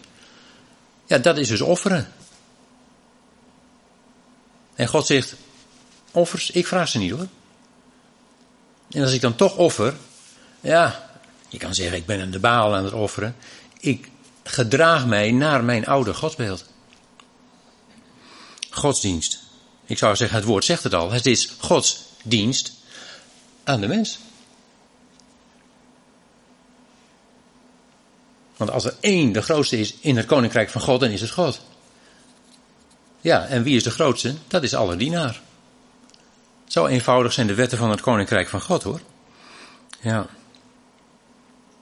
Ja, 1.06 1.18
dat 1.18 1.38
is 1.38 1.48
dus 1.48 1.62
offeren. 1.62 2.12
En 4.76 4.88
God 4.88 5.06
zegt, 5.06 5.36
offers, 6.12 6.52
ik 6.52 6.68
vraag 6.68 6.88
ze 6.88 6.98
niet 6.98 7.12
hoor. 7.12 7.28
En 8.90 9.02
als 9.02 9.14
ik 9.14 9.22
dan 9.22 9.36
toch 9.36 9.56
offer, 9.56 9.94
ja, 10.62 11.09
je 11.50 11.58
kan 11.58 11.74
zeggen, 11.76 11.98
ik 11.98 12.06
ben 12.06 12.20
een 12.20 12.32
de 12.32 12.40
baal 12.40 12.76
aan 12.76 12.84
het 12.84 12.94
offeren. 12.94 13.36
Ik 13.80 14.10
gedraag 14.44 15.06
mij 15.06 15.32
naar 15.32 15.64
mijn 15.64 15.86
oude 15.86 16.14
godsbeeld. 16.14 16.66
Godsdienst. 18.70 19.40
Ik 19.86 19.98
zou 19.98 20.16
zeggen, 20.16 20.38
het 20.38 20.48
woord 20.48 20.66
zegt 20.66 20.84
het 20.84 20.94
al. 20.94 21.12
Het 21.12 21.26
is 21.26 21.54
Gods 21.60 22.04
dienst 22.24 22.74
aan 23.64 23.82
de 23.82 23.88
mens. 23.88 24.20
Want 28.58 28.72
als 28.72 28.86
er 28.86 28.96
één 29.00 29.32
de 29.32 29.42
grootste 29.42 29.80
is 29.80 29.96
in 30.00 30.18
het 30.18 30.26
koninkrijk 30.26 30.70
van 30.70 30.82
God, 30.82 31.00
dan 31.00 31.10
is 31.10 31.22
het 31.22 31.32
God. 31.32 31.62
Ja, 33.22 33.46
en 33.46 33.64
wie 33.64 33.76
is 33.76 33.84
de 33.84 33.92
grootste? 33.92 34.36
Dat 34.48 34.64
is 34.64 34.74
alle 34.74 34.96
dienaar. 34.96 35.42
Zo 36.68 36.86
eenvoudig 36.86 37.34
zijn 37.34 37.48
de 37.48 37.54
wetten 37.54 37.78
van 37.78 37.90
het 37.90 38.02
koninkrijk 38.02 38.50
van 38.50 38.62
God 38.62 38.84
hoor. 38.84 39.02
Ja. 40.02 40.28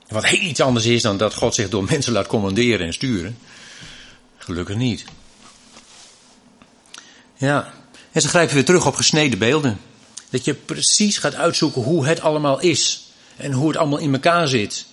Wat 0.08 0.26
heel 0.26 0.40
iets 0.40 0.62
anders 0.62 0.86
is 0.86 1.02
dan 1.02 1.18
dat 1.18 1.34
God 1.34 1.56
zich 1.56 1.70
door 1.70 1.84
mensen 1.84 2.14
laat 2.14 2.28
commanderen 2.28 2.86
en 2.86 2.94
sturen. 2.94 3.38
Gelukkig 4.38 4.76
niet. 4.76 5.06
Ja. 7.36 7.74
En 8.12 8.22
ze 8.22 8.28
grijpen 8.28 8.56
weer 8.56 8.66
terug 8.66 8.86
op 8.86 8.96
gesneden 8.96 9.40
beelden. 9.40 9.80
Dat 10.30 10.46
je 10.46 10.54
precies 10.54 11.18
gaat 11.18 11.36
uitzoeken 11.36 11.82
hoe 11.82 12.06
het 12.06 12.22
allemaal 12.22 12.60
is. 12.60 13.12
En 13.36 13.52
hoe 13.52 13.68
het 13.68 13.78
allemaal 13.78 14.00
in 14.00 14.14
elkaar 14.14 14.48
zit. 14.48 14.86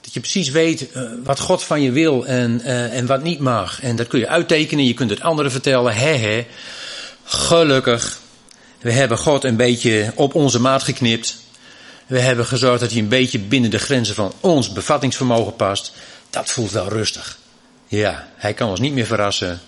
Dat 0.00 0.14
je 0.14 0.20
precies 0.20 0.48
weet 0.48 0.86
uh, 0.96 1.02
wat 1.24 1.40
God 1.40 1.62
van 1.62 1.82
je 1.82 1.90
wil 1.90 2.26
en, 2.26 2.60
uh, 2.64 2.96
en 2.96 3.06
wat 3.06 3.22
niet 3.22 3.38
mag. 3.38 3.82
En 3.82 3.96
dat 3.96 4.06
kun 4.06 4.18
je 4.18 4.28
uittekenen, 4.28 4.84
je 4.84 4.94
kunt 4.94 5.10
het 5.10 5.20
anderen 5.20 5.50
vertellen. 5.50 5.94
He, 5.94 6.16
he. 6.16 6.46
Gelukkig. 7.24 8.20
We 8.80 8.92
hebben 8.92 9.18
God 9.18 9.44
een 9.44 9.56
beetje 9.56 10.12
op 10.14 10.34
onze 10.34 10.60
maat 10.60 10.82
geknipt. 10.82 11.36
We 12.12 12.20
hebben 12.20 12.46
gezorgd 12.46 12.80
dat 12.80 12.90
hij 12.90 13.00
een 13.00 13.08
beetje 13.08 13.38
binnen 13.38 13.70
de 13.70 13.78
grenzen 13.78 14.14
van 14.14 14.32
ons 14.40 14.72
bevattingsvermogen 14.72 15.56
past. 15.56 15.92
Dat 16.30 16.50
voelt 16.50 16.70
wel 16.70 16.88
rustig. 16.88 17.38
Ja, 17.86 18.28
hij 18.36 18.54
kan 18.54 18.68
ons 18.68 18.80
niet 18.80 18.92
meer 18.92 19.06
verrassen. 19.06 19.60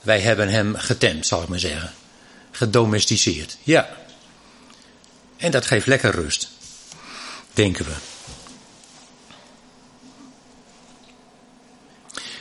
Wij 0.00 0.20
hebben 0.20 0.48
hem 0.48 0.74
getemd, 0.74 1.26
zal 1.26 1.42
ik 1.42 1.48
maar 1.48 1.58
zeggen. 1.58 1.92
Gedomesticeerd. 2.50 3.56
Ja. 3.62 3.88
En 5.36 5.50
dat 5.50 5.66
geeft 5.66 5.86
lekker 5.86 6.10
rust. 6.10 6.50
Denken 7.52 7.84
we. 7.84 7.92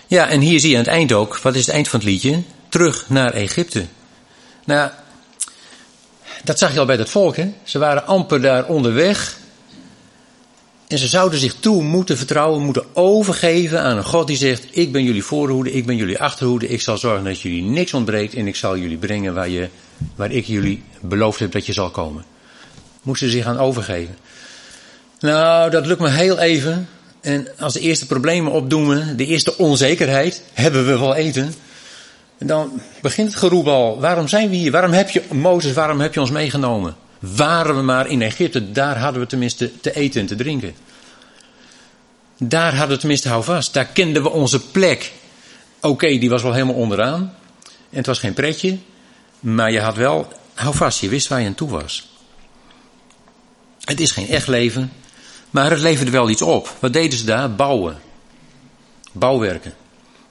Ja, 0.07 0.29
en 0.29 0.39
hier 0.39 0.59
zie 0.59 0.69
je 0.69 0.77
aan 0.77 0.83
het 0.83 0.91
eind 0.91 1.11
ook, 1.11 1.37
wat 1.37 1.55
is 1.55 1.65
het 1.65 1.75
eind 1.75 1.87
van 1.87 1.99
het 1.99 2.09
liedje? 2.09 2.43
Terug 2.69 3.09
naar 3.09 3.33
Egypte. 3.33 3.85
Nou, 4.65 4.91
dat 6.43 6.59
zag 6.59 6.73
je 6.73 6.79
al 6.79 6.85
bij 6.85 6.97
dat 6.97 7.09
volk, 7.09 7.35
hè? 7.35 7.53
Ze 7.63 7.79
waren 7.79 8.07
amper 8.07 8.41
daar 8.41 8.65
onderweg. 8.65 9.38
En 10.89 10.97
ze 10.97 11.07
zouden 11.07 11.39
zich 11.39 11.55
toe 11.59 11.83
moeten 11.83 12.17
vertrouwen, 12.17 12.63
moeten 12.63 12.85
overgeven 12.93 13.81
aan 13.81 13.97
een 13.97 14.03
God 14.03 14.27
die 14.27 14.37
zegt: 14.37 14.65
Ik 14.71 14.91
ben 14.91 15.03
jullie 15.03 15.23
voorhoede, 15.23 15.71
ik 15.71 15.85
ben 15.85 15.95
jullie 15.95 16.19
achterhoede, 16.19 16.67
ik 16.67 16.81
zal 16.81 16.97
zorgen 16.97 17.23
dat 17.23 17.41
jullie 17.41 17.63
niks 17.63 17.93
ontbreekt 17.93 18.33
en 18.33 18.47
ik 18.47 18.55
zal 18.55 18.77
jullie 18.77 18.97
brengen 18.97 19.33
waar, 19.33 19.49
je, 19.49 19.69
waar 20.15 20.31
ik 20.31 20.45
jullie 20.45 20.83
beloofd 21.01 21.39
heb 21.39 21.51
dat 21.51 21.65
je 21.65 21.73
zal 21.73 21.89
komen. 21.89 22.25
Moesten 23.01 23.27
ze 23.27 23.35
zich 23.35 23.43
gaan 23.43 23.57
overgeven. 23.57 24.17
Nou, 25.19 25.69
dat 25.69 25.85
lukt 25.85 26.01
me 26.01 26.09
heel 26.09 26.39
even. 26.39 26.89
En 27.21 27.47
als 27.59 27.73
de 27.73 27.79
eerste 27.79 28.05
problemen 28.05 28.51
opdoemen, 28.51 29.17
de 29.17 29.25
eerste 29.25 29.57
onzekerheid, 29.57 30.43
hebben 30.53 30.85
we 30.85 30.97
wel 30.97 31.15
eten? 31.15 31.53
En 32.37 32.47
dan 32.47 32.81
begint 33.01 33.27
het 33.27 33.37
geroep 33.37 33.67
al. 33.67 33.99
Waarom 33.99 34.27
zijn 34.27 34.49
we 34.49 34.55
hier? 34.55 34.71
Waarom 34.71 34.91
heb 34.91 35.09
je, 35.09 35.21
Mozes, 35.31 35.73
waarom 35.73 35.99
heb 35.99 36.13
je 36.13 36.19
ons 36.19 36.31
meegenomen? 36.31 36.95
Waren 37.19 37.75
we 37.75 37.81
maar 37.81 38.07
in 38.07 38.21
Egypte, 38.21 38.71
daar 38.71 38.97
hadden 38.97 39.21
we 39.21 39.27
tenminste 39.27 39.79
te 39.79 39.95
eten 39.95 40.21
en 40.21 40.27
te 40.27 40.35
drinken. 40.35 40.75
Daar 42.37 42.75
hadden 42.75 42.95
we 42.95 42.99
tenminste 42.99 43.29
houvast. 43.29 43.73
Daar 43.73 43.85
kenden 43.85 44.23
we 44.23 44.29
onze 44.29 44.61
plek. 44.67 45.11
Oké, 45.81 46.07
die 46.17 46.29
was 46.29 46.41
wel 46.41 46.53
helemaal 46.53 46.75
onderaan. 46.75 47.35
En 47.63 47.97
het 47.97 48.05
was 48.05 48.19
geen 48.19 48.33
pretje. 48.33 48.77
Maar 49.39 49.71
je 49.71 49.79
had 49.79 49.95
wel 49.95 50.33
houvast. 50.53 50.99
Je 50.99 51.09
wist 51.09 51.27
waar 51.27 51.41
je 51.41 51.47
aan 51.47 51.55
toe 51.55 51.69
was. 51.69 52.09
Het 53.83 53.99
is 53.99 54.11
geen 54.11 54.27
echt 54.27 54.47
leven. 54.47 54.91
Maar 55.49 55.69
het 55.69 55.79
leverde 55.79 56.11
wel 56.11 56.29
iets 56.29 56.41
op. 56.41 56.75
Wat 56.79 56.93
deden 56.93 57.17
ze 57.17 57.25
daar? 57.25 57.55
Bouwen. 57.55 57.97
Bouwwerken. 59.11 59.73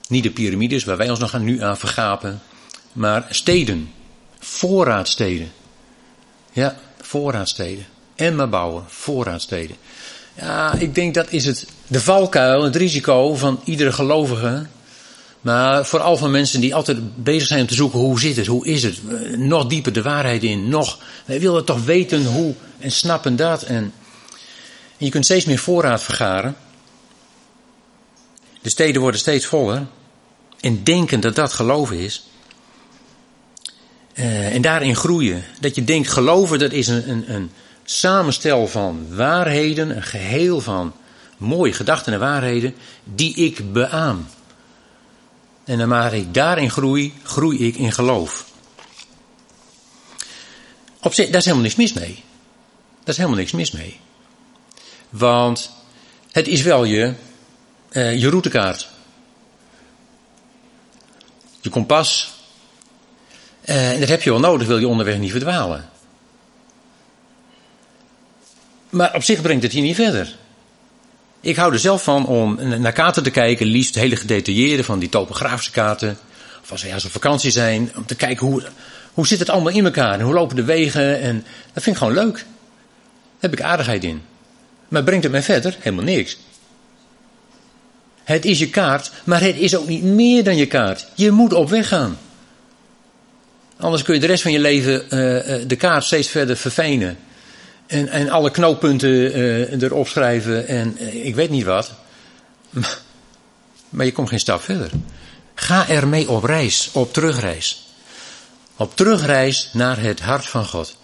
Niet 0.07 0.23
de 0.23 0.31
piramides 0.31 0.83
waar 0.83 0.97
wij 0.97 1.09
ons 1.09 1.19
nog 1.19 1.33
aan 1.33 1.43
nu 1.43 1.61
aan 1.61 1.77
vergapen. 1.77 2.41
Maar 2.93 3.25
steden. 3.29 3.93
Voorraadsteden. 4.39 5.51
Ja, 6.59 6.75
voorraadsteden. 7.01 7.85
En 8.15 8.35
maar 8.35 8.49
bouwen. 8.49 8.83
Voorraadsteden. 8.87 9.75
Ja, 10.33 10.73
ik 10.73 10.95
denk 10.95 11.13
dat 11.13 11.31
is 11.31 11.45
het, 11.45 11.67
de 11.87 12.01
valkuil, 12.01 12.63
het 12.63 12.75
risico 12.75 13.35
van 13.35 13.61
iedere 13.63 13.91
gelovige. 13.91 14.65
Maar 15.41 15.85
vooral 15.85 16.17
van 16.17 16.31
mensen 16.31 16.61
die 16.61 16.75
altijd 16.75 17.23
bezig 17.23 17.47
zijn 17.47 17.61
om 17.61 17.67
te 17.67 17.73
zoeken 17.73 17.99
hoe 17.99 18.19
zit 18.19 18.35
het, 18.35 18.45
hoe 18.45 18.65
is 18.65 18.83
het. 18.83 18.99
Nog 19.37 19.67
dieper 19.67 19.93
de 19.93 20.01
waarheid 20.01 20.43
in, 20.43 20.69
nog. 20.69 20.99
Wij 21.25 21.39
willen 21.39 21.65
toch 21.65 21.85
weten 21.85 22.25
hoe 22.25 22.53
en 22.79 22.91
snappen 22.91 23.35
dat. 23.35 23.63
En 23.63 23.93
en 24.99 25.05
je 25.05 25.11
kunt 25.11 25.25
steeds 25.25 25.45
meer 25.45 25.57
voorraad 25.57 26.03
vergaren. 26.03 26.55
De 28.61 28.69
steden 28.69 29.01
worden 29.01 29.19
steeds 29.19 29.45
voller. 29.45 29.85
En 30.59 30.83
denken 30.83 31.19
dat 31.19 31.35
dat 31.35 31.53
geloven 31.53 31.97
is. 31.97 32.28
Uh, 34.19 34.55
en 34.55 34.61
daarin 34.61 34.95
groeien. 34.95 35.43
Dat 35.59 35.75
je 35.75 35.83
denkt, 35.83 36.09
geloven 36.09 36.59
dat 36.59 36.71
is 36.71 36.87
een, 36.87 37.09
een, 37.09 37.33
een 37.33 37.51
samenstel 37.83 38.67
van 38.67 39.15
waarheden. 39.15 39.95
Een 39.95 40.03
geheel 40.03 40.61
van 40.61 40.93
mooie 41.37 41.73
gedachten 41.73 42.13
en 42.13 42.19
waarheden. 42.19 42.75
Die 43.03 43.35
ik 43.35 43.73
beaam. 43.73 44.27
En 45.63 45.77
naarmate 45.77 46.17
ik 46.17 46.33
daarin 46.33 46.69
groei, 46.69 47.13
groei 47.23 47.67
ik 47.67 47.75
in 47.75 47.91
geloof. 47.91 48.45
Op 51.01 51.13
zich, 51.13 51.25
daar 51.25 51.39
is 51.39 51.45
helemaal 51.45 51.65
niks 51.65 51.75
mis 51.75 51.93
mee. 51.93 52.23
Daar 52.99 53.09
is 53.13 53.17
helemaal 53.17 53.37
niks 53.37 53.51
mis 53.51 53.71
mee. 53.71 53.99
Want 55.09 55.71
het 56.31 56.47
is 56.47 56.61
wel 56.61 56.83
je, 56.83 57.13
uh, 57.91 58.19
je 58.19 58.29
routekaart. 58.29 58.89
Je 61.61 61.69
kompas. 61.69 62.37
Uh, 63.69 63.91
en 63.91 63.99
dat 63.99 64.09
heb 64.09 64.21
je 64.21 64.29
wel 64.29 64.39
nodig, 64.39 64.67
wil 64.67 64.77
je 64.77 64.87
onderweg 64.87 65.17
niet 65.17 65.31
verdwalen. 65.31 65.89
Maar 68.89 69.15
op 69.15 69.23
zich 69.23 69.41
brengt 69.41 69.63
het 69.63 69.71
je 69.73 69.81
niet 69.81 69.95
verder. 69.95 70.35
Ik 71.41 71.55
hou 71.55 71.73
er 71.73 71.79
zelf 71.79 72.03
van 72.03 72.25
om 72.25 72.79
naar 72.79 72.91
kaarten 72.91 73.23
te 73.23 73.29
kijken, 73.29 73.65
liefst 73.65 73.95
hele 73.95 74.15
gedetailleerde 74.15 74.83
van 74.83 74.99
die 74.99 75.09
topografische 75.09 75.71
kaarten. 75.71 76.17
Of 76.61 76.71
als 76.71 76.81
we 76.81 76.87
ergens 76.87 77.05
op 77.05 77.11
vakantie 77.11 77.51
zijn, 77.51 77.91
om 77.95 78.05
te 78.05 78.15
kijken 78.15 78.47
hoe, 78.47 78.63
hoe 79.13 79.27
zit 79.27 79.39
het 79.39 79.49
allemaal 79.49 79.73
in 79.73 79.85
elkaar 79.85 80.13
en 80.13 80.21
hoe 80.21 80.33
lopen 80.33 80.55
de 80.55 80.63
wegen. 80.63 81.21
En 81.21 81.45
dat 81.73 81.83
vind 81.83 81.95
ik 81.95 82.01
gewoon 82.01 82.23
leuk. 82.23 82.35
Daar 82.35 82.45
heb 83.39 83.53
ik 83.53 83.61
aardigheid 83.61 84.03
in. 84.03 84.21
Maar 84.87 85.03
brengt 85.03 85.23
het 85.23 85.31
mij 85.31 85.43
verder? 85.43 85.75
Helemaal 85.79 86.05
niks. 86.05 86.37
Het 88.23 88.45
is 88.45 88.59
je 88.59 88.69
kaart, 88.69 89.11
maar 89.23 89.41
het 89.41 89.57
is 89.57 89.75
ook 89.75 89.87
niet 89.87 90.03
meer 90.03 90.43
dan 90.43 90.57
je 90.57 90.65
kaart. 90.65 91.07
Je 91.15 91.31
moet 91.31 91.53
op 91.53 91.69
weg 91.69 91.87
gaan. 91.87 92.17
Anders 93.79 94.03
kun 94.03 94.13
je 94.13 94.19
de 94.19 94.27
rest 94.27 94.41
van 94.41 94.51
je 94.51 94.59
leven 94.59 95.03
uh, 95.03 95.09
de 95.67 95.75
kaart 95.77 96.03
steeds 96.03 96.27
verder 96.27 96.57
verfijnen. 96.57 97.17
En, 97.87 98.07
en 98.07 98.29
alle 98.29 98.51
knooppunten 98.51 99.09
uh, 99.09 99.81
erop 99.81 100.07
schrijven 100.07 100.67
en 100.67 100.97
ik 101.25 101.35
weet 101.35 101.49
niet 101.49 101.63
wat. 101.65 101.91
Maar, 102.69 102.99
maar 103.89 104.05
je 104.05 104.11
komt 104.11 104.29
geen 104.29 104.39
stap 104.39 104.61
verder. 104.61 104.89
Ga 105.55 105.89
ermee 105.89 106.29
op 106.29 106.43
reis, 106.43 106.89
op 106.93 107.13
terugreis. 107.13 107.87
Op 108.75 108.95
terugreis 108.95 109.69
naar 109.73 109.99
het 109.99 110.19
hart 110.19 110.45
van 110.45 110.65
God. 110.65 110.97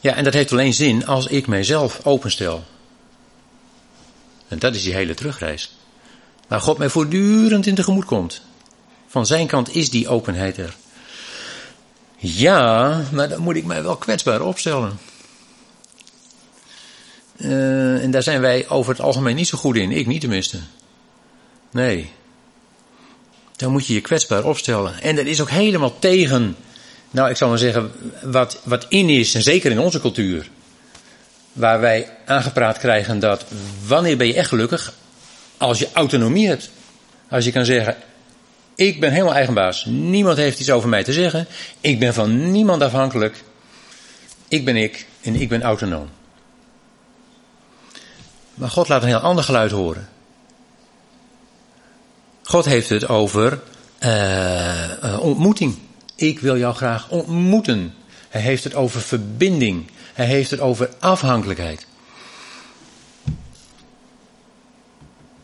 Ja, 0.00 0.14
en 0.14 0.24
dat 0.24 0.32
heeft 0.32 0.52
alleen 0.52 0.74
zin 0.74 1.06
als 1.06 1.26
ik 1.26 1.46
mijzelf 1.46 2.00
openstel. 2.02 2.64
En 4.48 4.58
dat 4.58 4.74
is 4.74 4.82
die 4.82 4.94
hele 4.94 5.14
terugreis. 5.14 5.76
Waar 6.48 6.60
God 6.60 6.78
mij 6.78 6.88
voortdurend 6.88 7.66
in 7.66 7.74
tegemoet 7.74 8.04
komt. 8.04 8.42
Van 9.12 9.26
zijn 9.26 9.46
kant 9.46 9.74
is 9.74 9.90
die 9.90 10.08
openheid 10.08 10.56
er. 10.56 10.76
Ja, 12.16 13.00
maar 13.10 13.28
dan 13.28 13.40
moet 13.40 13.56
ik 13.56 13.64
mij 13.64 13.82
wel 13.82 13.96
kwetsbaar 13.96 14.40
opstellen. 14.40 14.98
Uh, 17.36 18.02
en 18.02 18.10
daar 18.10 18.22
zijn 18.22 18.40
wij 18.40 18.68
over 18.68 18.92
het 18.92 19.02
algemeen 19.02 19.36
niet 19.36 19.48
zo 19.48 19.58
goed 19.58 19.76
in. 19.76 19.90
Ik 19.90 20.06
niet 20.06 20.20
tenminste. 20.20 20.58
Nee. 21.70 22.10
Dan 23.56 23.72
moet 23.72 23.86
je 23.86 23.94
je 23.94 24.00
kwetsbaar 24.00 24.44
opstellen. 24.44 25.02
En 25.02 25.16
dat 25.16 25.26
is 25.26 25.40
ook 25.40 25.50
helemaal 25.50 25.98
tegen 25.98 26.56
nou, 27.10 27.30
ik 27.30 27.36
zal 27.36 27.48
maar 27.48 27.58
zeggen, 27.58 27.92
wat, 28.22 28.60
wat 28.64 28.86
in 28.88 29.08
is, 29.08 29.34
en 29.34 29.42
zeker 29.42 29.70
in 29.70 29.80
onze 29.80 30.00
cultuur, 30.00 30.50
waar 31.52 31.80
wij 31.80 32.08
aangepraat 32.26 32.78
krijgen 32.78 33.18
dat 33.18 33.44
wanneer 33.86 34.16
ben 34.16 34.26
je 34.26 34.34
echt 34.34 34.48
gelukkig? 34.48 34.94
Als 35.56 35.78
je 35.78 35.88
autonomie 35.92 36.48
hebt. 36.48 36.70
Als 37.28 37.44
je 37.44 37.52
kan 37.52 37.64
zeggen, 37.64 37.96
ik 38.74 39.00
ben 39.00 39.12
helemaal 39.12 39.34
eigenbaas. 39.34 39.84
Niemand 39.84 40.36
heeft 40.36 40.60
iets 40.60 40.70
over 40.70 40.88
mij 40.88 41.04
te 41.04 41.12
zeggen. 41.12 41.46
Ik 41.80 41.98
ben 41.98 42.14
van 42.14 42.50
niemand 42.50 42.82
afhankelijk. 42.82 43.42
Ik 44.48 44.64
ben 44.64 44.76
ik 44.76 45.06
en 45.20 45.34
ik 45.34 45.48
ben 45.48 45.62
autonoom. 45.62 46.08
Maar 48.54 48.70
God 48.70 48.88
laat 48.88 49.02
een 49.02 49.08
heel 49.08 49.18
ander 49.18 49.44
geluid 49.44 49.70
horen. 49.70 50.08
God 52.42 52.64
heeft 52.64 52.88
het 52.88 53.08
over 53.08 53.60
uh, 54.00 55.04
uh, 55.04 55.20
ontmoeting. 55.20 55.78
Ik 56.14 56.40
wil 56.40 56.58
jou 56.58 56.74
graag 56.74 57.10
ontmoeten. 57.10 57.94
Hij 58.28 58.40
heeft 58.40 58.64
het 58.64 58.74
over 58.74 59.00
verbinding. 59.00 59.90
Hij 60.12 60.26
heeft 60.26 60.50
het 60.50 60.60
over 60.60 60.90
afhankelijkheid. 60.98 61.86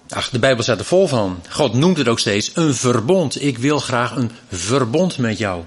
Ach, 0.09 0.31
de 0.31 0.39
Bijbel 0.39 0.63
staat 0.63 0.79
er 0.79 0.85
vol 0.85 1.07
van. 1.07 1.43
God 1.51 1.75
noemt 1.75 1.97
het 1.97 2.09
ook 2.09 2.19
steeds 2.19 2.51
een 2.55 2.75
verbond. 2.75 3.43
Ik 3.43 3.59
wil 3.59 3.79
graag 3.79 4.17
een 4.17 4.31
verbond 4.49 5.19
met 5.19 5.39
jou. 5.39 5.65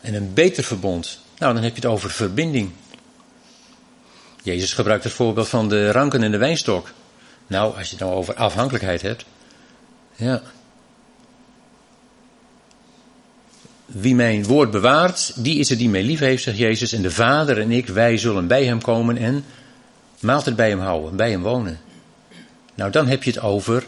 En 0.00 0.14
een 0.14 0.34
beter 0.34 0.64
verbond. 0.64 1.18
Nou, 1.38 1.54
dan 1.54 1.62
heb 1.62 1.74
je 1.76 1.80
het 1.80 1.90
over 1.90 2.10
verbinding. 2.10 2.70
Jezus 4.42 4.72
gebruikt 4.72 5.04
het 5.04 5.12
voorbeeld 5.12 5.48
van 5.48 5.68
de 5.68 5.92
ranken 5.92 6.22
en 6.22 6.30
de 6.30 6.38
wijnstok. 6.38 6.92
Nou, 7.46 7.76
als 7.76 7.84
je 7.84 7.96
het 7.96 8.04
nou 8.04 8.14
over 8.14 8.34
afhankelijkheid 8.34 9.02
hebt. 9.02 9.24
Ja. 10.16 10.42
Wie 13.86 14.14
mijn 14.14 14.44
woord 14.44 14.70
bewaart, 14.70 15.32
die 15.36 15.58
is 15.58 15.68
het 15.68 15.78
die 15.78 15.88
mij 15.88 16.02
lief 16.02 16.18
heeft, 16.18 16.42
zegt 16.42 16.58
Jezus. 16.58 16.92
En 16.92 17.02
de 17.02 17.10
Vader 17.10 17.60
en 17.60 17.70
ik, 17.70 17.86
wij 17.86 18.18
zullen 18.18 18.46
bij 18.46 18.64
hem 18.64 18.80
komen 18.80 19.16
en 19.16 19.44
maaltijd 20.20 20.56
bij 20.56 20.68
hem 20.68 20.80
houden, 20.80 21.16
bij 21.16 21.30
hem 21.30 21.42
wonen. 21.42 21.80
Nou, 22.74 22.90
dan 22.90 23.06
heb 23.06 23.22
je 23.22 23.30
het 23.30 23.40
over, 23.40 23.86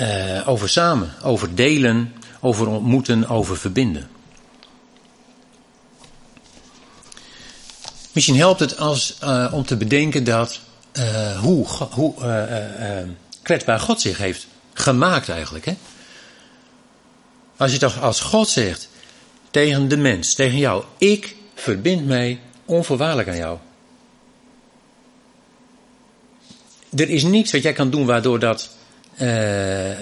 uh, 0.00 0.48
over 0.48 0.68
samen, 0.68 1.12
over 1.22 1.54
delen, 1.54 2.12
over 2.40 2.66
ontmoeten, 2.68 3.28
over 3.28 3.56
verbinden. 3.56 4.08
Misschien 8.12 8.36
helpt 8.36 8.60
het 8.60 8.78
als, 8.78 9.18
uh, 9.24 9.52
om 9.52 9.64
te 9.64 9.76
bedenken 9.76 10.24
dat 10.24 10.60
uh, 10.92 11.38
hoe, 11.38 11.66
hoe 11.90 12.14
kwetsbaar 13.42 13.80
God 13.80 14.00
zich 14.00 14.18
heeft 14.18 14.46
gemaakt 14.72 15.28
eigenlijk. 15.28 15.64
Hè? 15.64 15.76
Als 17.56 17.72
je 17.72 17.78
toch 17.78 18.02
als 18.02 18.20
God 18.20 18.48
zegt 18.48 18.88
tegen 19.50 19.88
de 19.88 19.96
mens, 19.96 20.34
tegen 20.34 20.58
jou, 20.58 20.84
ik 20.98 21.36
verbind 21.54 22.06
mij 22.06 22.40
onvoorwaardelijk 22.64 23.28
aan 23.28 23.36
jou. 23.36 23.58
Er 26.96 27.08
is 27.08 27.22
niets 27.22 27.52
wat 27.52 27.62
jij 27.62 27.72
kan 27.72 27.90
doen 27.90 28.06
waardoor 28.06 28.38
dat 28.38 28.70
uh, 29.12 29.28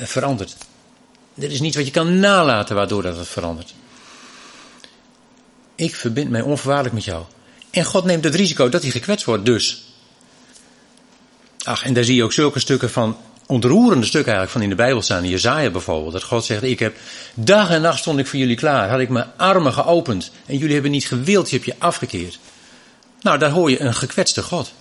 verandert. 0.02 0.56
Er 1.34 1.50
is 1.50 1.60
niets 1.60 1.76
wat 1.76 1.86
je 1.86 1.92
kan 1.92 2.20
nalaten 2.20 2.76
waardoor 2.76 3.02
dat 3.02 3.16
het 3.16 3.28
verandert. 3.28 3.74
Ik 5.74 5.94
verbind 5.94 6.30
mij 6.30 6.40
onvoorwaardelijk 6.40 6.94
met 6.94 7.04
jou. 7.04 7.24
En 7.70 7.84
God 7.84 8.04
neemt 8.04 8.24
het 8.24 8.34
risico 8.34 8.68
dat 8.68 8.82
hij 8.82 8.90
gekwetst 8.90 9.26
wordt, 9.26 9.44
dus. 9.44 9.84
Ach, 11.64 11.84
en 11.84 11.92
daar 11.92 12.04
zie 12.04 12.14
je 12.14 12.24
ook 12.24 12.32
zulke 12.32 12.58
stukken 12.58 12.90
van, 12.90 13.16
ontroerende 13.46 14.06
stukken 14.06 14.32
eigenlijk 14.32 14.50
van 14.50 14.62
in 14.62 14.68
de 14.68 14.82
Bijbel 14.82 15.02
staan. 15.02 15.24
In 15.24 15.30
Jezaja 15.30 15.70
bijvoorbeeld. 15.70 16.12
Dat 16.12 16.22
God 16.22 16.44
zegt, 16.44 16.62
ik 16.62 16.78
heb, 16.78 16.96
dag 17.34 17.70
en 17.70 17.80
nacht 17.80 17.98
stond 17.98 18.18
ik 18.18 18.26
voor 18.26 18.38
jullie 18.38 18.56
klaar. 18.56 18.88
Had 18.88 19.00
ik 19.00 19.08
mijn 19.08 19.30
armen 19.36 19.72
geopend. 19.72 20.30
En 20.46 20.56
jullie 20.56 20.72
hebben 20.72 20.90
niet 20.90 21.06
gewild, 21.06 21.50
je 21.50 21.56
hebt 21.56 21.68
je 21.68 21.74
afgekeerd. 21.78 22.38
Nou, 23.20 23.38
daar 23.38 23.50
hoor 23.50 23.70
je 23.70 23.80
een 23.80 23.94
gekwetste 23.94 24.42
God. 24.42 24.72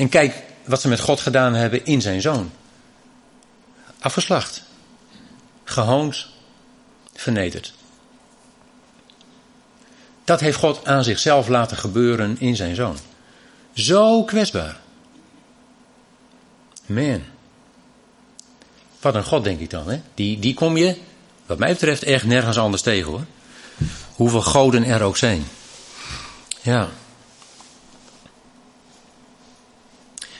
En 0.00 0.08
kijk 0.08 0.42
wat 0.64 0.80
ze 0.80 0.88
met 0.88 1.00
God 1.00 1.20
gedaan 1.20 1.54
hebben 1.54 1.84
in 1.84 2.00
zijn 2.00 2.20
zoon. 2.20 2.50
Afgeslacht. 3.98 4.62
Gehoond. 5.64 6.26
Vernederd. 7.14 7.72
Dat 10.24 10.40
heeft 10.40 10.58
God 10.58 10.86
aan 10.86 11.04
zichzelf 11.04 11.48
laten 11.48 11.76
gebeuren 11.76 12.36
in 12.38 12.56
zijn 12.56 12.74
zoon. 12.74 12.96
Zo 13.72 14.24
kwetsbaar. 14.24 14.80
Man. 16.86 17.22
Wat 19.00 19.14
een 19.14 19.24
God 19.24 19.44
denk 19.44 19.60
ik 19.60 19.70
dan. 19.70 19.88
Hè? 19.88 20.00
Die, 20.14 20.38
die 20.38 20.54
kom 20.54 20.76
je, 20.76 20.96
wat 21.46 21.58
mij 21.58 21.72
betreft, 21.72 22.02
echt 22.02 22.24
nergens 22.24 22.58
anders 22.58 22.82
tegen 22.82 23.10
hoor. 23.10 23.24
Hoeveel 24.14 24.42
goden 24.42 24.84
er 24.84 25.02
ook 25.02 25.16
zijn. 25.16 25.44
Ja. 26.62 26.88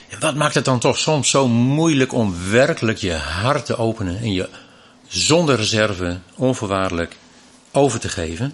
wat 0.19 0.35
maakt 0.35 0.55
het 0.55 0.65
dan 0.65 0.79
toch 0.79 0.97
soms 0.97 1.29
zo 1.29 1.47
moeilijk 1.47 2.13
om 2.13 2.49
werkelijk 2.49 2.97
je 2.97 3.13
hart 3.13 3.65
te 3.65 3.77
openen 3.77 4.19
en 4.19 4.33
je 4.33 4.49
zonder 5.07 5.55
reserve 5.55 6.19
onvoorwaardelijk 6.35 7.17
over 7.71 7.99
te 7.99 8.09
geven? 8.09 8.53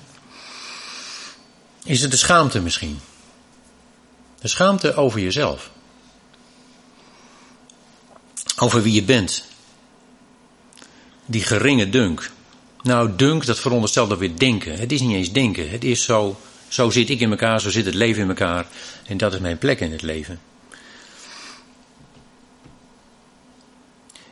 Is 1.84 2.02
het 2.02 2.12
de 2.12 2.17
schaamte 2.17 2.62
misschien? 2.62 3.00
De 4.39 4.48
schaamte 4.48 4.96
over 4.96 5.20
jezelf. 5.20 5.72
Over 8.60 8.82
wie 8.82 8.93
je 8.93 9.04
bent. 9.04 9.43
Die 11.26 11.43
geringe 11.43 11.89
dunk. 11.89 12.32
Nou, 12.82 13.15
dunk, 13.15 13.46
dat 13.46 13.60
veronderstelt 13.60 14.10
dat 14.10 14.20
weer 14.20 14.38
denken. 14.38 14.80
Het 14.80 14.91
is 14.91 15.02
niet 15.02 15.15
eens 15.15 15.32
denken. 15.32 15.70
Het 15.70 15.84
is 15.84 16.04
zo, 16.04 16.39
zo 16.67 16.89
zit 16.89 17.10
ik 17.10 17.20
in 17.20 17.32
elkaar, 17.32 17.62
zo 17.62 17.70
zit 17.70 17.86
het 17.86 17.93
leven 17.93 18.22
in 18.22 18.30
elkaar. 18.30 18.67
En 19.06 19.17
dat 19.17 19.34
is 19.34 19.39
mijn 19.39 19.58
plek 19.58 19.80
in 19.80 19.91
het 19.91 20.02
leven. 20.02 20.39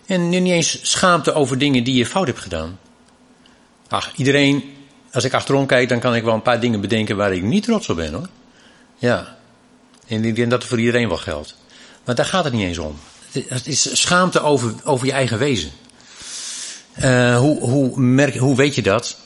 En 0.05 0.29
nu 0.29 0.39
niet 0.39 0.53
eens 0.53 0.79
schaamte 0.81 1.33
over 1.33 1.57
dingen 1.57 1.83
die 1.83 1.95
je 1.95 2.05
fout 2.05 2.27
hebt 2.27 2.39
gedaan. 2.39 2.79
Ach, 3.87 4.11
iedereen, 4.15 4.63
als 5.11 5.23
ik 5.23 5.33
achterom 5.33 5.65
kijk, 5.65 5.89
dan 5.89 5.99
kan 5.99 6.15
ik 6.15 6.23
wel 6.23 6.33
een 6.33 6.41
paar 6.41 6.59
dingen 6.59 6.81
bedenken 6.81 7.17
waar 7.17 7.33
ik 7.33 7.43
niet 7.43 7.63
trots 7.63 7.89
op 7.89 7.95
ben 7.95 8.13
hoor. 8.13 8.29
Ja. 8.97 9.37
En 10.07 10.25
ik 10.25 10.35
denk 10.35 10.49
dat 10.49 10.59
het 10.59 10.69
voor 10.69 10.79
iedereen 10.79 11.07
wel 11.07 11.17
geldt. 11.17 11.55
Maar 12.05 12.15
daar 12.15 12.25
gaat 12.25 12.43
het 12.43 12.53
niet 12.53 12.67
eens 12.67 12.77
om. 12.77 12.99
Het 13.31 13.67
is 13.67 14.01
schaamte 14.01 14.39
over, 14.41 14.73
over 14.83 15.05
je 15.05 15.11
eigen 15.11 15.37
wezen. 15.37 15.71
Uh, 17.03 17.37
hoe, 17.37 17.59
hoe, 17.59 17.99
merk, 17.99 18.35
hoe 18.35 18.55
weet 18.55 18.75
je 18.75 18.81
dat? 18.81 19.17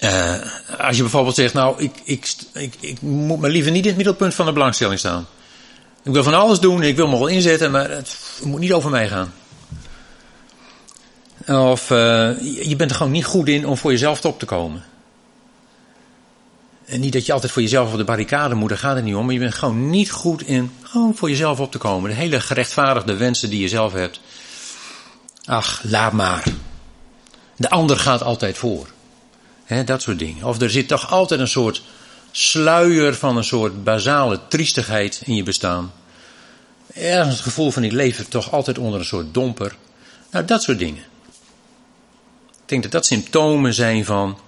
Uh, 0.00 0.34
als 0.78 0.96
je 0.96 1.02
bijvoorbeeld 1.02 1.34
zegt, 1.34 1.54
nou, 1.54 1.82
ik, 1.82 1.92
ik, 2.04 2.34
ik, 2.52 2.74
ik 2.80 3.00
moet 3.00 3.40
me 3.40 3.48
liever 3.48 3.70
niet 3.70 3.82
in 3.82 3.88
het 3.88 3.96
middelpunt 3.96 4.34
van 4.34 4.46
de 4.46 4.52
belangstelling 4.52 4.98
staan. 4.98 5.26
Ik 6.06 6.12
wil 6.12 6.22
van 6.22 6.34
alles 6.34 6.60
doen, 6.60 6.82
ik 6.82 6.96
wil 6.96 7.08
me 7.08 7.18
wel 7.18 7.26
inzetten, 7.26 7.70
maar 7.70 7.90
het 7.90 8.18
moet 8.44 8.60
niet 8.60 8.72
over 8.72 8.90
mij 8.90 9.08
gaan. 9.08 9.32
Of 11.46 11.90
uh, 11.90 12.40
je 12.68 12.74
bent 12.76 12.90
er 12.90 12.96
gewoon 12.96 13.12
niet 13.12 13.24
goed 13.24 13.48
in 13.48 13.66
om 13.66 13.76
voor 13.76 13.90
jezelf 13.90 14.24
op 14.24 14.38
te 14.38 14.46
komen. 14.46 14.84
En 16.84 17.00
niet 17.00 17.12
dat 17.12 17.26
je 17.26 17.32
altijd 17.32 17.52
voor 17.52 17.62
jezelf 17.62 17.92
op 17.92 17.98
de 17.98 18.04
barricade 18.04 18.54
moet, 18.54 18.68
daar 18.68 18.78
gaat 18.78 18.94
het 18.94 19.04
niet 19.04 19.14
om. 19.14 19.24
Maar 19.24 19.34
je 19.34 19.40
bent 19.40 19.54
gewoon 19.54 19.90
niet 19.90 20.10
goed 20.10 20.42
in 20.42 20.72
gewoon 20.82 21.16
voor 21.16 21.28
jezelf 21.28 21.60
op 21.60 21.72
te 21.72 21.78
komen. 21.78 22.10
De 22.10 22.16
hele 22.16 22.40
gerechtvaardigde 22.40 23.16
wensen 23.16 23.50
die 23.50 23.60
je 23.60 23.68
zelf 23.68 23.92
hebt. 23.92 24.20
Ach, 25.44 25.80
laat 25.84 26.12
maar. 26.12 26.44
De 27.56 27.70
ander 27.70 27.98
gaat 27.98 28.22
altijd 28.22 28.58
voor. 28.58 28.86
Dat 29.84 30.02
soort 30.02 30.18
dingen. 30.18 30.44
Of 30.44 30.60
er 30.60 30.70
zit 30.70 30.88
toch 30.88 31.10
altijd 31.10 31.40
een 31.40 31.48
soort 31.48 31.82
sluier 32.38 33.14
van 33.14 33.36
een 33.36 33.44
soort 33.44 33.84
basale 33.84 34.40
triestigheid 34.48 35.20
in 35.24 35.34
je 35.34 35.42
bestaan. 35.42 35.92
Ergens 36.94 37.34
het 37.34 37.42
gevoel 37.42 37.70
van 37.70 37.84
ik 37.84 37.92
leef 37.92 38.28
toch 38.28 38.52
altijd 38.52 38.78
onder 38.78 39.00
een 39.00 39.06
soort 39.06 39.34
domper. 39.34 39.76
Nou, 40.30 40.44
dat 40.44 40.62
soort 40.62 40.78
dingen. 40.78 41.02
Ik 42.52 42.72
denk 42.72 42.82
dat 42.82 42.92
dat 42.92 43.06
symptomen 43.06 43.74
zijn 43.74 44.04
van 44.04 44.38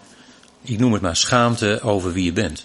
ik 0.63 0.79
noem 0.79 0.93
het 0.93 1.03
maar 1.03 1.17
schaamte 1.17 1.81
over 1.83 2.13
wie 2.13 2.25
je 2.25 2.33
bent. 2.33 2.65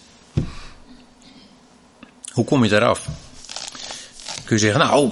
Hoe 2.31 2.45
kom 2.45 2.63
je 2.63 2.69
daaraf? 2.69 3.07
Kun 4.45 4.55
je 4.55 4.61
zeggen, 4.61 4.79
nou, 4.79 5.11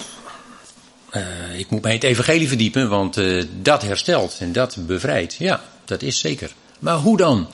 uh, 1.12 1.60
ik 1.60 1.70
moet 1.70 1.82
mij 1.82 1.94
het 1.94 2.04
evangelie 2.04 2.48
verdiepen, 2.48 2.90
want 2.90 3.18
uh, 3.18 3.44
dat 3.62 3.82
herstelt 3.82 4.38
en 4.40 4.52
dat 4.52 4.78
bevrijdt. 4.80 5.34
Ja, 5.34 5.62
dat 5.86 6.02
is 6.02 6.20
zeker. 6.20 6.52
Maar 6.80 6.98
hoe 6.98 7.18
dan? 7.18 7.48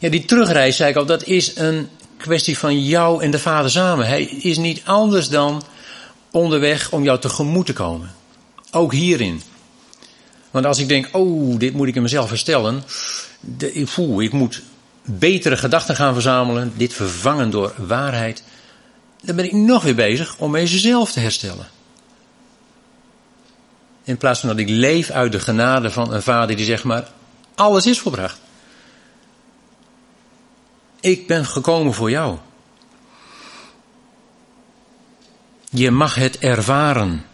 Ja, 0.00 0.08
die 0.08 0.24
terugreis, 0.24 0.76
zei 0.76 0.90
ik 0.90 0.96
al, 0.96 1.06
dat 1.06 1.24
is 1.24 1.56
een 1.56 1.88
kwestie 2.16 2.58
van 2.58 2.84
jou 2.84 3.22
en 3.22 3.30
de 3.30 3.38
Vader 3.38 3.70
samen. 3.70 4.06
Hij 4.06 4.22
is 4.24 4.58
niet 4.58 4.82
anders 4.84 5.28
dan 5.28 5.62
onderweg 6.30 6.92
om 6.92 7.02
jou 7.02 7.18
tegemoet 7.18 7.66
te 7.66 7.72
komen. 7.72 8.14
Ook 8.70 8.92
hierin. 8.92 9.42
Want 10.50 10.66
als 10.66 10.78
ik 10.78 10.88
denk, 10.88 11.08
oh, 11.12 11.58
dit 11.58 11.72
moet 11.72 11.88
ik 11.88 11.94
in 11.94 12.02
mezelf 12.02 12.28
herstellen, 12.28 12.82
de, 13.40 13.72
ik 13.72 13.88
voel, 13.88 14.20
ik 14.20 14.32
moet 14.32 14.62
betere 15.04 15.56
gedachten 15.56 15.96
gaan 15.96 16.12
verzamelen, 16.12 16.72
dit 16.76 16.92
vervangen 16.92 17.50
door 17.50 17.74
waarheid. 17.76 18.42
Dan 19.22 19.36
ben 19.36 19.44
ik 19.44 19.52
nog 19.52 19.82
weer 19.82 19.94
bezig 19.94 20.34
om 20.38 20.50
mezelf 20.50 21.12
te 21.12 21.20
herstellen. 21.20 21.68
In 24.04 24.16
plaats 24.16 24.40
van 24.40 24.48
dat 24.48 24.58
ik 24.58 24.68
leef 24.68 25.10
uit 25.10 25.32
de 25.32 25.40
genade 25.40 25.90
van 25.90 26.12
een 26.12 26.22
vader 26.22 26.56
die 26.56 26.64
zegt 26.64 26.84
maar, 26.84 27.08
alles 27.54 27.86
is 27.86 27.98
volbracht. 27.98 28.38
Ik 31.00 31.26
ben 31.26 31.44
gekomen 31.44 31.94
voor 31.94 32.10
jou. 32.10 32.38
Je 35.70 35.90
mag 35.90 36.14
het 36.14 36.38
ervaren. 36.38 37.24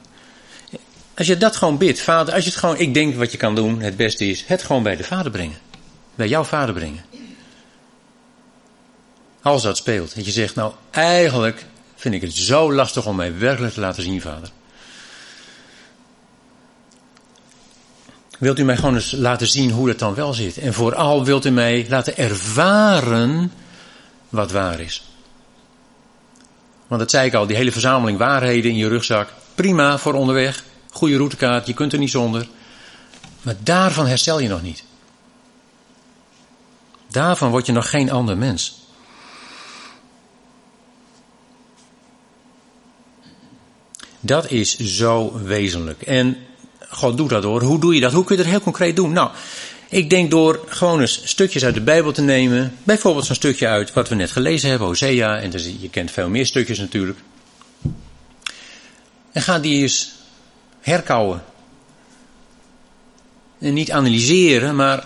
Als 1.14 1.26
je 1.26 1.37
dat 1.37 1.57
gewoon 1.57 1.79
bidt, 1.79 2.00
vader, 2.00 2.35
als 2.35 2.44
je 2.44 2.50
het 2.50 2.59
gewoon, 2.59 2.79
ik 2.79 2.94
denk 2.94 3.16
wat 3.16 3.33
je 3.33 3.38
kan 3.38 3.55
doen, 3.55 3.81
het 3.81 3.96
beste 3.96 4.24
is, 4.24 4.44
het 4.46 4.62
gewoon 4.62 4.83
bij 4.83 4.96
de 4.96 5.05
vader 5.05 5.31
brengen 5.31 5.64
bij 6.16 6.29
jouw 6.29 6.44
vader 6.44 6.74
brengen. 6.74 7.05
Als 9.42 9.62
dat 9.62 9.76
speelt. 9.76 10.14
Dat 10.14 10.24
je 10.24 10.31
zegt, 10.31 10.55
nou 10.55 10.72
eigenlijk 10.90 11.64
vind 11.94 12.14
ik 12.14 12.20
het 12.20 12.33
zo 12.33 12.72
lastig 12.72 13.07
om 13.07 13.16
mij 13.16 13.38
werkelijk 13.38 13.74
te 13.74 13.81
laten 13.81 14.02
zien, 14.02 14.20
vader. 14.20 14.50
Wilt 18.38 18.59
u 18.59 18.64
mij 18.64 18.77
gewoon 18.77 18.94
eens 18.94 19.12
laten 19.12 19.46
zien 19.46 19.70
hoe 19.70 19.88
het 19.88 19.99
dan 19.99 20.14
wel 20.14 20.35
zit? 20.35 20.59
En 20.59 20.75
vooral 20.75 21.25
wilt 21.25 21.44
u 21.44 21.51
mij 21.51 21.87
laten 21.88 22.16
ervaren 22.16 23.53
wat 24.29 24.51
waar 24.51 24.81
is. 24.81 25.03
Want 26.87 27.01
dat 27.01 27.11
zei 27.11 27.27
ik 27.27 27.35
al, 27.35 27.46
die 27.46 27.57
hele 27.57 27.72
verzameling 27.72 28.18
waarheden 28.18 28.70
in 28.70 28.77
je 28.77 28.88
rugzak. 28.88 29.33
Prima 29.55 29.99
voor 29.99 30.14
onderweg. 30.14 30.64
Goede 30.90 31.16
routekaart, 31.16 31.66
je 31.66 31.75
kunt 31.75 31.92
er 31.92 31.99
niet 31.99 32.11
zonder. 32.11 32.49
Maar 33.42 33.57
daarvan 33.59 34.07
herstel 34.07 34.40
je 34.40 34.49
nog 34.49 34.62
niet. 34.62 34.85
Daarvan 37.11 37.51
word 37.51 37.66
je 37.66 37.72
nog 37.72 37.90
geen 37.90 38.11
ander 38.11 38.37
mens. 38.37 38.85
Dat 44.20 44.51
is 44.51 44.79
zo 44.79 45.40
wezenlijk. 45.42 46.03
En 46.03 46.37
God 46.96 47.16
doet 47.16 47.30
dat 47.30 47.42
hoor. 47.42 47.62
Hoe 47.62 47.80
doe 47.80 47.94
je 47.94 48.00
dat? 48.00 48.12
Hoe 48.12 48.24
kun 48.24 48.37
je 48.37 48.42
dat 48.42 48.50
heel 48.50 48.61
concreet 48.61 48.96
doen? 48.96 49.12
Nou, 49.12 49.30
ik 49.88 50.11
denk 50.11 50.30
door 50.30 50.64
gewoon 50.68 51.00
eens 51.00 51.20
stukjes 51.24 51.64
uit 51.64 51.74
de 51.74 51.80
Bijbel 51.80 52.12
te 52.12 52.22
nemen. 52.22 52.76
Bijvoorbeeld 52.82 53.24
zo'n 53.24 53.35
stukje 53.35 53.66
uit 53.66 53.92
wat 53.92 54.09
we 54.09 54.14
net 54.14 54.30
gelezen 54.30 54.70
hebben, 54.70 54.88
Hosea. 54.88 55.40
En 55.40 55.50
dus, 55.50 55.70
je 55.80 55.90
kent 55.90 56.11
veel 56.11 56.28
meer 56.28 56.46
stukjes 56.46 56.78
natuurlijk. 56.78 57.18
En 59.32 59.42
ga 59.42 59.59
die 59.59 59.82
eens 59.82 60.12
herkouwen. 60.80 61.42
En 63.59 63.74
niet 63.74 63.92
analyseren, 63.92 64.76
maar 64.76 65.04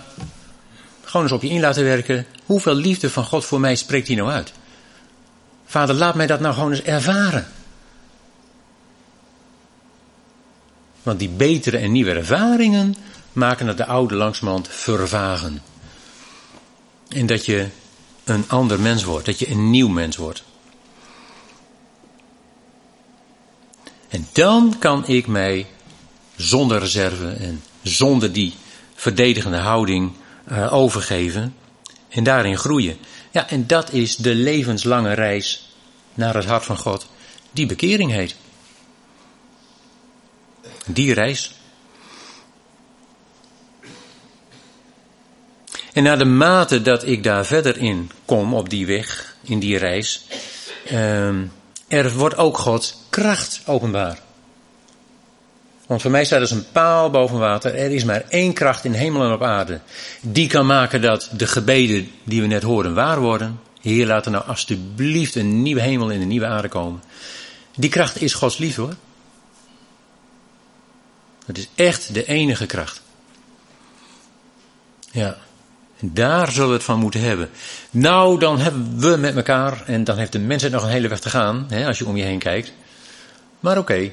gewoon 1.04 1.26
eens 1.26 1.34
op 1.34 1.42
je 1.42 1.48
in 1.48 1.60
laten 1.60 1.84
werken. 1.84 2.26
Hoeveel 2.44 2.74
liefde 2.74 3.10
van 3.10 3.24
God 3.24 3.44
voor 3.44 3.60
mij 3.60 3.76
spreekt 3.76 4.06
hij 4.06 4.16
nou 4.16 4.30
uit? 4.30 4.52
Vader, 5.66 5.94
laat 5.94 6.14
mij 6.14 6.26
dat 6.26 6.40
nou 6.40 6.54
gewoon 6.54 6.70
eens 6.70 6.82
ervaren. 6.82 7.46
Want 11.02 11.18
die 11.18 11.28
betere 11.28 11.76
en 11.76 11.92
nieuwe 11.92 12.10
ervaringen 12.10 12.96
maken 13.32 13.66
dat 13.66 13.76
de 13.76 13.86
oude 13.86 14.14
langzamerhand 14.14 14.68
vervagen. 14.68 15.62
En 17.08 17.26
dat 17.26 17.46
je 17.46 17.68
een 18.24 18.44
ander 18.48 18.80
mens 18.80 19.04
wordt, 19.04 19.26
dat 19.26 19.38
je 19.38 19.50
een 19.50 19.70
nieuw 19.70 19.88
mens 19.88 20.16
wordt. 20.16 20.42
En 24.08 24.28
dan 24.32 24.76
kan 24.78 25.06
ik 25.06 25.26
mij 25.26 25.66
zonder 26.36 26.78
reserve 26.78 27.28
en 27.28 27.62
zonder 27.82 28.32
die 28.32 28.54
verdedigende 28.94 29.56
houding 29.56 30.12
uh, 30.52 30.72
overgeven 30.72 31.54
en 32.08 32.24
daarin 32.24 32.58
groeien. 32.58 32.96
Ja, 33.30 33.48
en 33.48 33.66
dat 33.66 33.92
is 33.92 34.16
de 34.16 34.34
levenslange 34.34 35.12
reis 35.12 35.72
naar 36.14 36.34
het 36.34 36.44
hart 36.44 36.64
van 36.64 36.76
God, 36.76 37.06
die 37.50 37.66
bekering 37.66 38.10
heet. 38.10 38.36
Die 40.86 41.14
reis. 41.14 41.54
En 45.92 46.02
naar 46.02 46.18
de 46.18 46.24
mate 46.24 46.82
dat 46.82 47.06
ik 47.06 47.22
daar 47.22 47.46
verder 47.46 47.76
in 47.78 48.10
kom 48.24 48.54
op 48.54 48.68
die 48.68 48.86
weg, 48.86 49.36
in 49.42 49.58
die 49.58 49.78
reis, 49.78 50.24
uh, 50.92 51.28
er 51.88 52.12
wordt 52.16 52.36
ook 52.36 52.58
Gods 52.58 52.96
kracht 53.08 53.60
openbaar. 53.66 54.18
Want 55.86 56.02
voor 56.02 56.10
mij 56.10 56.24
staat 56.24 56.40
als 56.40 56.50
een 56.50 56.70
paal 56.72 57.10
boven 57.10 57.38
water. 57.38 57.74
Er 57.74 57.90
is 57.90 58.04
maar 58.04 58.24
één 58.28 58.52
kracht 58.52 58.84
in 58.84 58.92
hemel 58.92 59.24
en 59.24 59.32
op 59.32 59.42
aarde. 59.42 59.80
Die 60.20 60.48
kan 60.48 60.66
maken 60.66 61.02
dat 61.02 61.30
de 61.36 61.46
gebeden 61.46 62.10
die 62.24 62.40
we 62.40 62.46
net 62.46 62.62
hoorden 62.62 62.94
waar 62.94 63.20
worden. 63.20 63.60
Heer, 63.80 64.06
laat 64.06 64.24
er 64.24 64.30
nou 64.30 64.44
alstublieft 64.46 65.34
een 65.34 65.62
nieuwe 65.62 65.80
hemel 65.80 66.10
en 66.10 66.20
een 66.20 66.28
nieuwe 66.28 66.46
aarde 66.46 66.68
komen. 66.68 67.02
Die 67.76 67.90
kracht 67.90 68.22
is 68.22 68.34
Gods 68.34 68.58
liefde 68.58 68.80
hoor. 68.80 68.94
Het 71.50 71.58
is 71.58 71.68
echt 71.74 72.14
de 72.14 72.26
enige 72.26 72.66
kracht. 72.66 73.00
Ja. 75.10 75.36
En 76.00 76.10
daar 76.14 76.52
zullen 76.52 76.68
we 76.68 76.74
het 76.74 76.84
van 76.84 76.98
moeten 76.98 77.20
hebben. 77.20 77.50
Nou, 77.90 78.38
dan 78.38 78.58
hebben 78.58 78.98
we 78.98 79.16
met 79.16 79.36
elkaar, 79.36 79.82
en 79.86 80.04
dan 80.04 80.18
heeft 80.18 80.32
de 80.32 80.38
mensheid 80.38 80.72
nog 80.72 80.82
een 80.82 80.88
hele 80.88 81.08
weg 81.08 81.20
te 81.20 81.30
gaan, 81.30 81.66
hè, 81.68 81.86
als 81.86 81.98
je 81.98 82.06
om 82.06 82.16
je 82.16 82.24
heen 82.24 82.38
kijkt. 82.38 82.72
Maar 83.60 83.78
oké. 83.78 84.10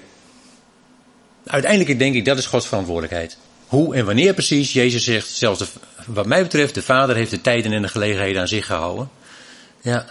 Uiteindelijk 1.45 2.00
denk 2.00 2.15
ik, 2.15 2.26
dat 2.26 2.38
is 2.38 2.45
Gods 2.45 2.67
verantwoordelijkheid. 2.67 3.38
Hoe 3.67 3.95
en 3.95 4.06
wanneer 4.06 4.34
precies, 4.34 4.73
Jezus 4.73 5.04
zegt, 5.04 5.28
zelfs 5.28 5.63
wat 6.06 6.26
mij 6.26 6.41
betreft, 6.41 6.73
de 6.73 6.82
Vader 6.82 7.15
heeft 7.15 7.32
de 7.32 7.41
tijden 7.41 7.71
en 7.71 7.82
de 7.82 7.88
gelegenheden 7.88 8.41
aan 8.41 8.47
zich 8.47 8.65
gehouden. 8.65 9.10
Ja. 9.82 10.06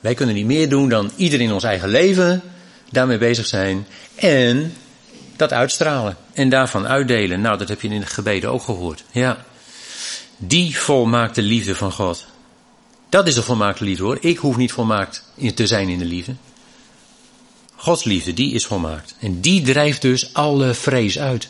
Wij 0.00 0.14
kunnen 0.14 0.34
niet 0.34 0.46
meer 0.46 0.68
doen 0.68 0.88
dan 0.88 1.10
ieder 1.16 1.40
in 1.40 1.52
ons 1.52 1.64
eigen 1.64 1.88
leven 1.88 2.42
daarmee 2.90 3.18
bezig 3.18 3.46
zijn. 3.46 3.86
En 4.14 4.74
dat 5.40 5.52
uitstralen. 5.52 6.16
En 6.32 6.48
daarvan 6.48 6.86
uitdelen. 6.86 7.40
Nou, 7.40 7.58
dat 7.58 7.68
heb 7.68 7.80
je 7.80 7.88
in 7.88 8.00
de 8.00 8.06
gebeden 8.06 8.50
ook 8.50 8.62
gehoord. 8.62 9.04
Ja. 9.10 9.44
Die 10.36 10.78
volmaakte 10.78 11.42
liefde 11.42 11.74
van 11.74 11.92
God. 11.92 12.26
Dat 13.08 13.26
is 13.26 13.34
de 13.34 13.42
volmaakte 13.42 13.84
liefde 13.84 14.02
hoor. 14.02 14.18
Ik 14.20 14.38
hoef 14.38 14.56
niet 14.56 14.72
volmaakt 14.72 15.24
te 15.54 15.66
zijn 15.66 15.88
in 15.88 15.98
de 15.98 16.04
liefde. 16.04 16.34
Gods 17.76 18.04
liefde, 18.04 18.34
die 18.34 18.54
is 18.54 18.66
volmaakt. 18.66 19.14
En 19.20 19.40
die 19.40 19.62
drijft 19.62 20.02
dus 20.02 20.34
alle 20.34 20.74
vrees 20.74 21.18
uit. 21.18 21.48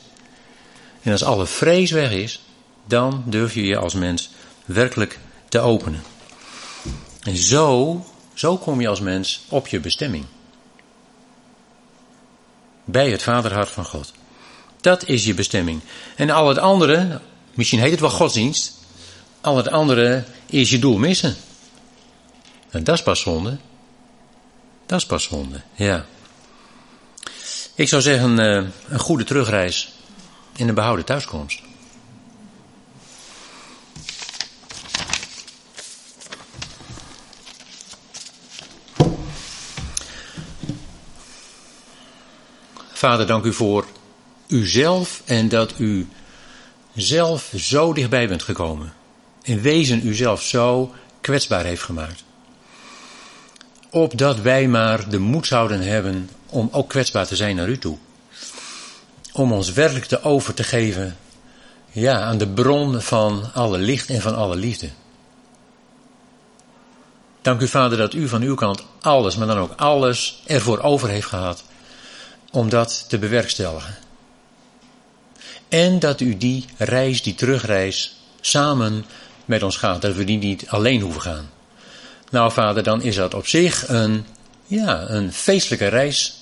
En 1.03 1.13
als 1.13 1.25
alle 1.25 1.47
vrees 1.47 1.91
weg 1.91 2.11
is, 2.11 2.43
dan 2.87 3.23
durf 3.27 3.55
je 3.55 3.67
je 3.67 3.77
als 3.77 3.95
mens 3.95 4.31
werkelijk 4.65 5.19
te 5.49 5.61
openen. 5.61 6.03
En 7.23 7.37
zo, 7.37 8.05
zo 8.35 8.57
kom 8.57 8.81
je 8.81 8.89
als 8.89 9.01
mens 9.01 9.45
op 9.49 9.67
je 9.67 9.81
bestemming 9.81 10.25
bij 12.91 13.11
het 13.11 13.23
vaderhart 13.23 13.69
van 13.69 13.85
God. 13.85 14.13
Dat 14.81 15.05
is 15.05 15.25
je 15.25 15.35
bestemming. 15.35 15.81
En 16.17 16.31
al 16.31 16.49
het 16.49 16.59
andere, 16.59 17.21
misschien 17.55 17.81
heet 17.81 17.91
het 17.91 18.01
wel 18.01 18.11
godsdienst, 18.11 18.73
al 19.41 19.57
het 19.57 19.69
andere 19.69 20.25
is 20.47 20.71
je 20.71 20.79
doel 20.79 20.99
missen. 20.99 21.37
En 22.71 22.85
dat 22.85 22.95
is 22.95 23.03
pas 23.03 23.21
zonde. 23.21 23.57
Dat 24.87 24.99
is 24.99 25.07
pas 25.07 25.23
zonde, 25.23 25.61
ja. 25.75 26.07
Ik 27.75 27.89
zou 27.89 28.03
zeggen, 28.03 28.39
eh, 28.39 28.65
een 28.89 28.99
goede 28.99 29.25
terugreis 29.25 29.93
in 30.57 30.69
een 30.69 30.75
behouden 30.75 31.05
thuiskomst. 31.05 31.61
Vader, 43.01 43.27
dank 43.27 43.45
u 43.45 43.53
voor 43.53 43.87
uzelf 44.47 45.23
en 45.25 45.49
dat 45.49 45.75
u 45.79 46.09
zelf 46.95 47.53
zo 47.57 47.93
dichtbij 47.93 48.29
bent 48.29 48.43
gekomen. 48.43 48.93
In 49.43 49.61
wezen 49.61 50.07
uzelf 50.07 50.43
zo 50.43 50.95
kwetsbaar 51.21 51.65
heeft 51.65 51.83
gemaakt. 51.83 52.25
Opdat 53.91 54.41
wij 54.41 54.69
maar 54.69 55.09
de 55.09 55.19
moed 55.19 55.47
zouden 55.47 55.81
hebben 55.81 56.31
om 56.47 56.69
ook 56.73 56.89
kwetsbaar 56.89 57.27
te 57.27 57.37
zijn 57.37 57.57
naar 57.57 57.69
u 57.69 57.79
toe. 57.79 57.97
Om 59.33 59.53
ons 59.53 59.73
werkelijk 59.73 60.07
te 60.07 60.23
over 60.23 60.55
te 60.55 60.65
geven 60.65 61.17
ja, 61.91 62.21
aan 62.21 62.39
de 62.39 62.49
bron 62.49 63.01
van 63.01 63.51
alle 63.55 63.79
licht 63.79 64.09
en 64.09 64.21
van 64.21 64.37
alle 64.37 64.57
liefde. 64.57 64.89
Dank 67.43 67.61
u 67.61 67.69
Vader 67.69 67.99
dat 67.99 68.15
u 68.15 68.29
van 68.29 68.43
uw 68.43 68.55
kant 68.55 68.85
alles, 69.01 69.37
maar 69.37 69.47
dan 69.47 69.59
ook 69.59 69.73
alles 69.77 70.43
ervoor 70.47 70.79
over 70.79 71.09
heeft 71.09 71.27
gehad 71.27 71.69
om 72.51 72.69
dat 72.69 73.05
te 73.09 73.19
bewerkstelligen. 73.19 73.97
En 75.69 75.99
dat 75.99 76.21
u 76.21 76.37
die 76.37 76.65
reis, 76.77 77.23
die 77.23 77.35
terugreis, 77.35 78.17
samen 78.41 79.05
met 79.45 79.63
ons 79.63 79.77
gaat. 79.77 80.03
Dat 80.03 80.15
we 80.15 80.25
die 80.25 80.39
niet 80.39 80.69
alleen 80.69 81.01
hoeven 81.01 81.21
gaan. 81.21 81.51
Nou, 82.31 82.53
vader, 82.53 82.83
dan 82.83 83.03
is 83.03 83.17
dat 83.17 83.35
op 83.35 83.47
zich 83.47 83.89
een, 83.89 84.25
ja, 84.67 85.09
een 85.09 85.33
feestelijke 85.33 85.87
reis. 85.87 86.39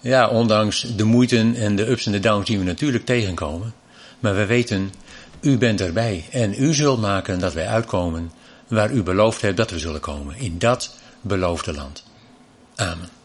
Ja, 0.00 0.28
ondanks 0.28 0.86
de 0.96 1.04
moeite 1.04 1.52
en 1.54 1.76
de 1.76 1.90
ups 1.90 2.06
en 2.06 2.12
de 2.12 2.20
downs 2.20 2.46
die 2.46 2.58
we 2.58 2.64
natuurlijk 2.64 3.04
tegenkomen. 3.04 3.74
Maar 4.20 4.36
we 4.36 4.46
weten, 4.46 4.92
u 5.40 5.58
bent 5.58 5.80
erbij. 5.80 6.24
En 6.30 6.62
u 6.62 6.74
zult 6.74 7.00
maken 7.00 7.38
dat 7.38 7.52
wij 7.52 7.66
uitkomen 7.66 8.32
waar 8.68 8.92
u 8.92 9.02
beloofd 9.02 9.40
hebt 9.40 9.56
dat 9.56 9.70
we 9.70 9.78
zullen 9.78 10.00
komen. 10.00 10.36
In 10.36 10.58
dat 10.58 10.94
beloofde 11.20 11.72
land. 11.72 12.04
Amen. 12.74 13.21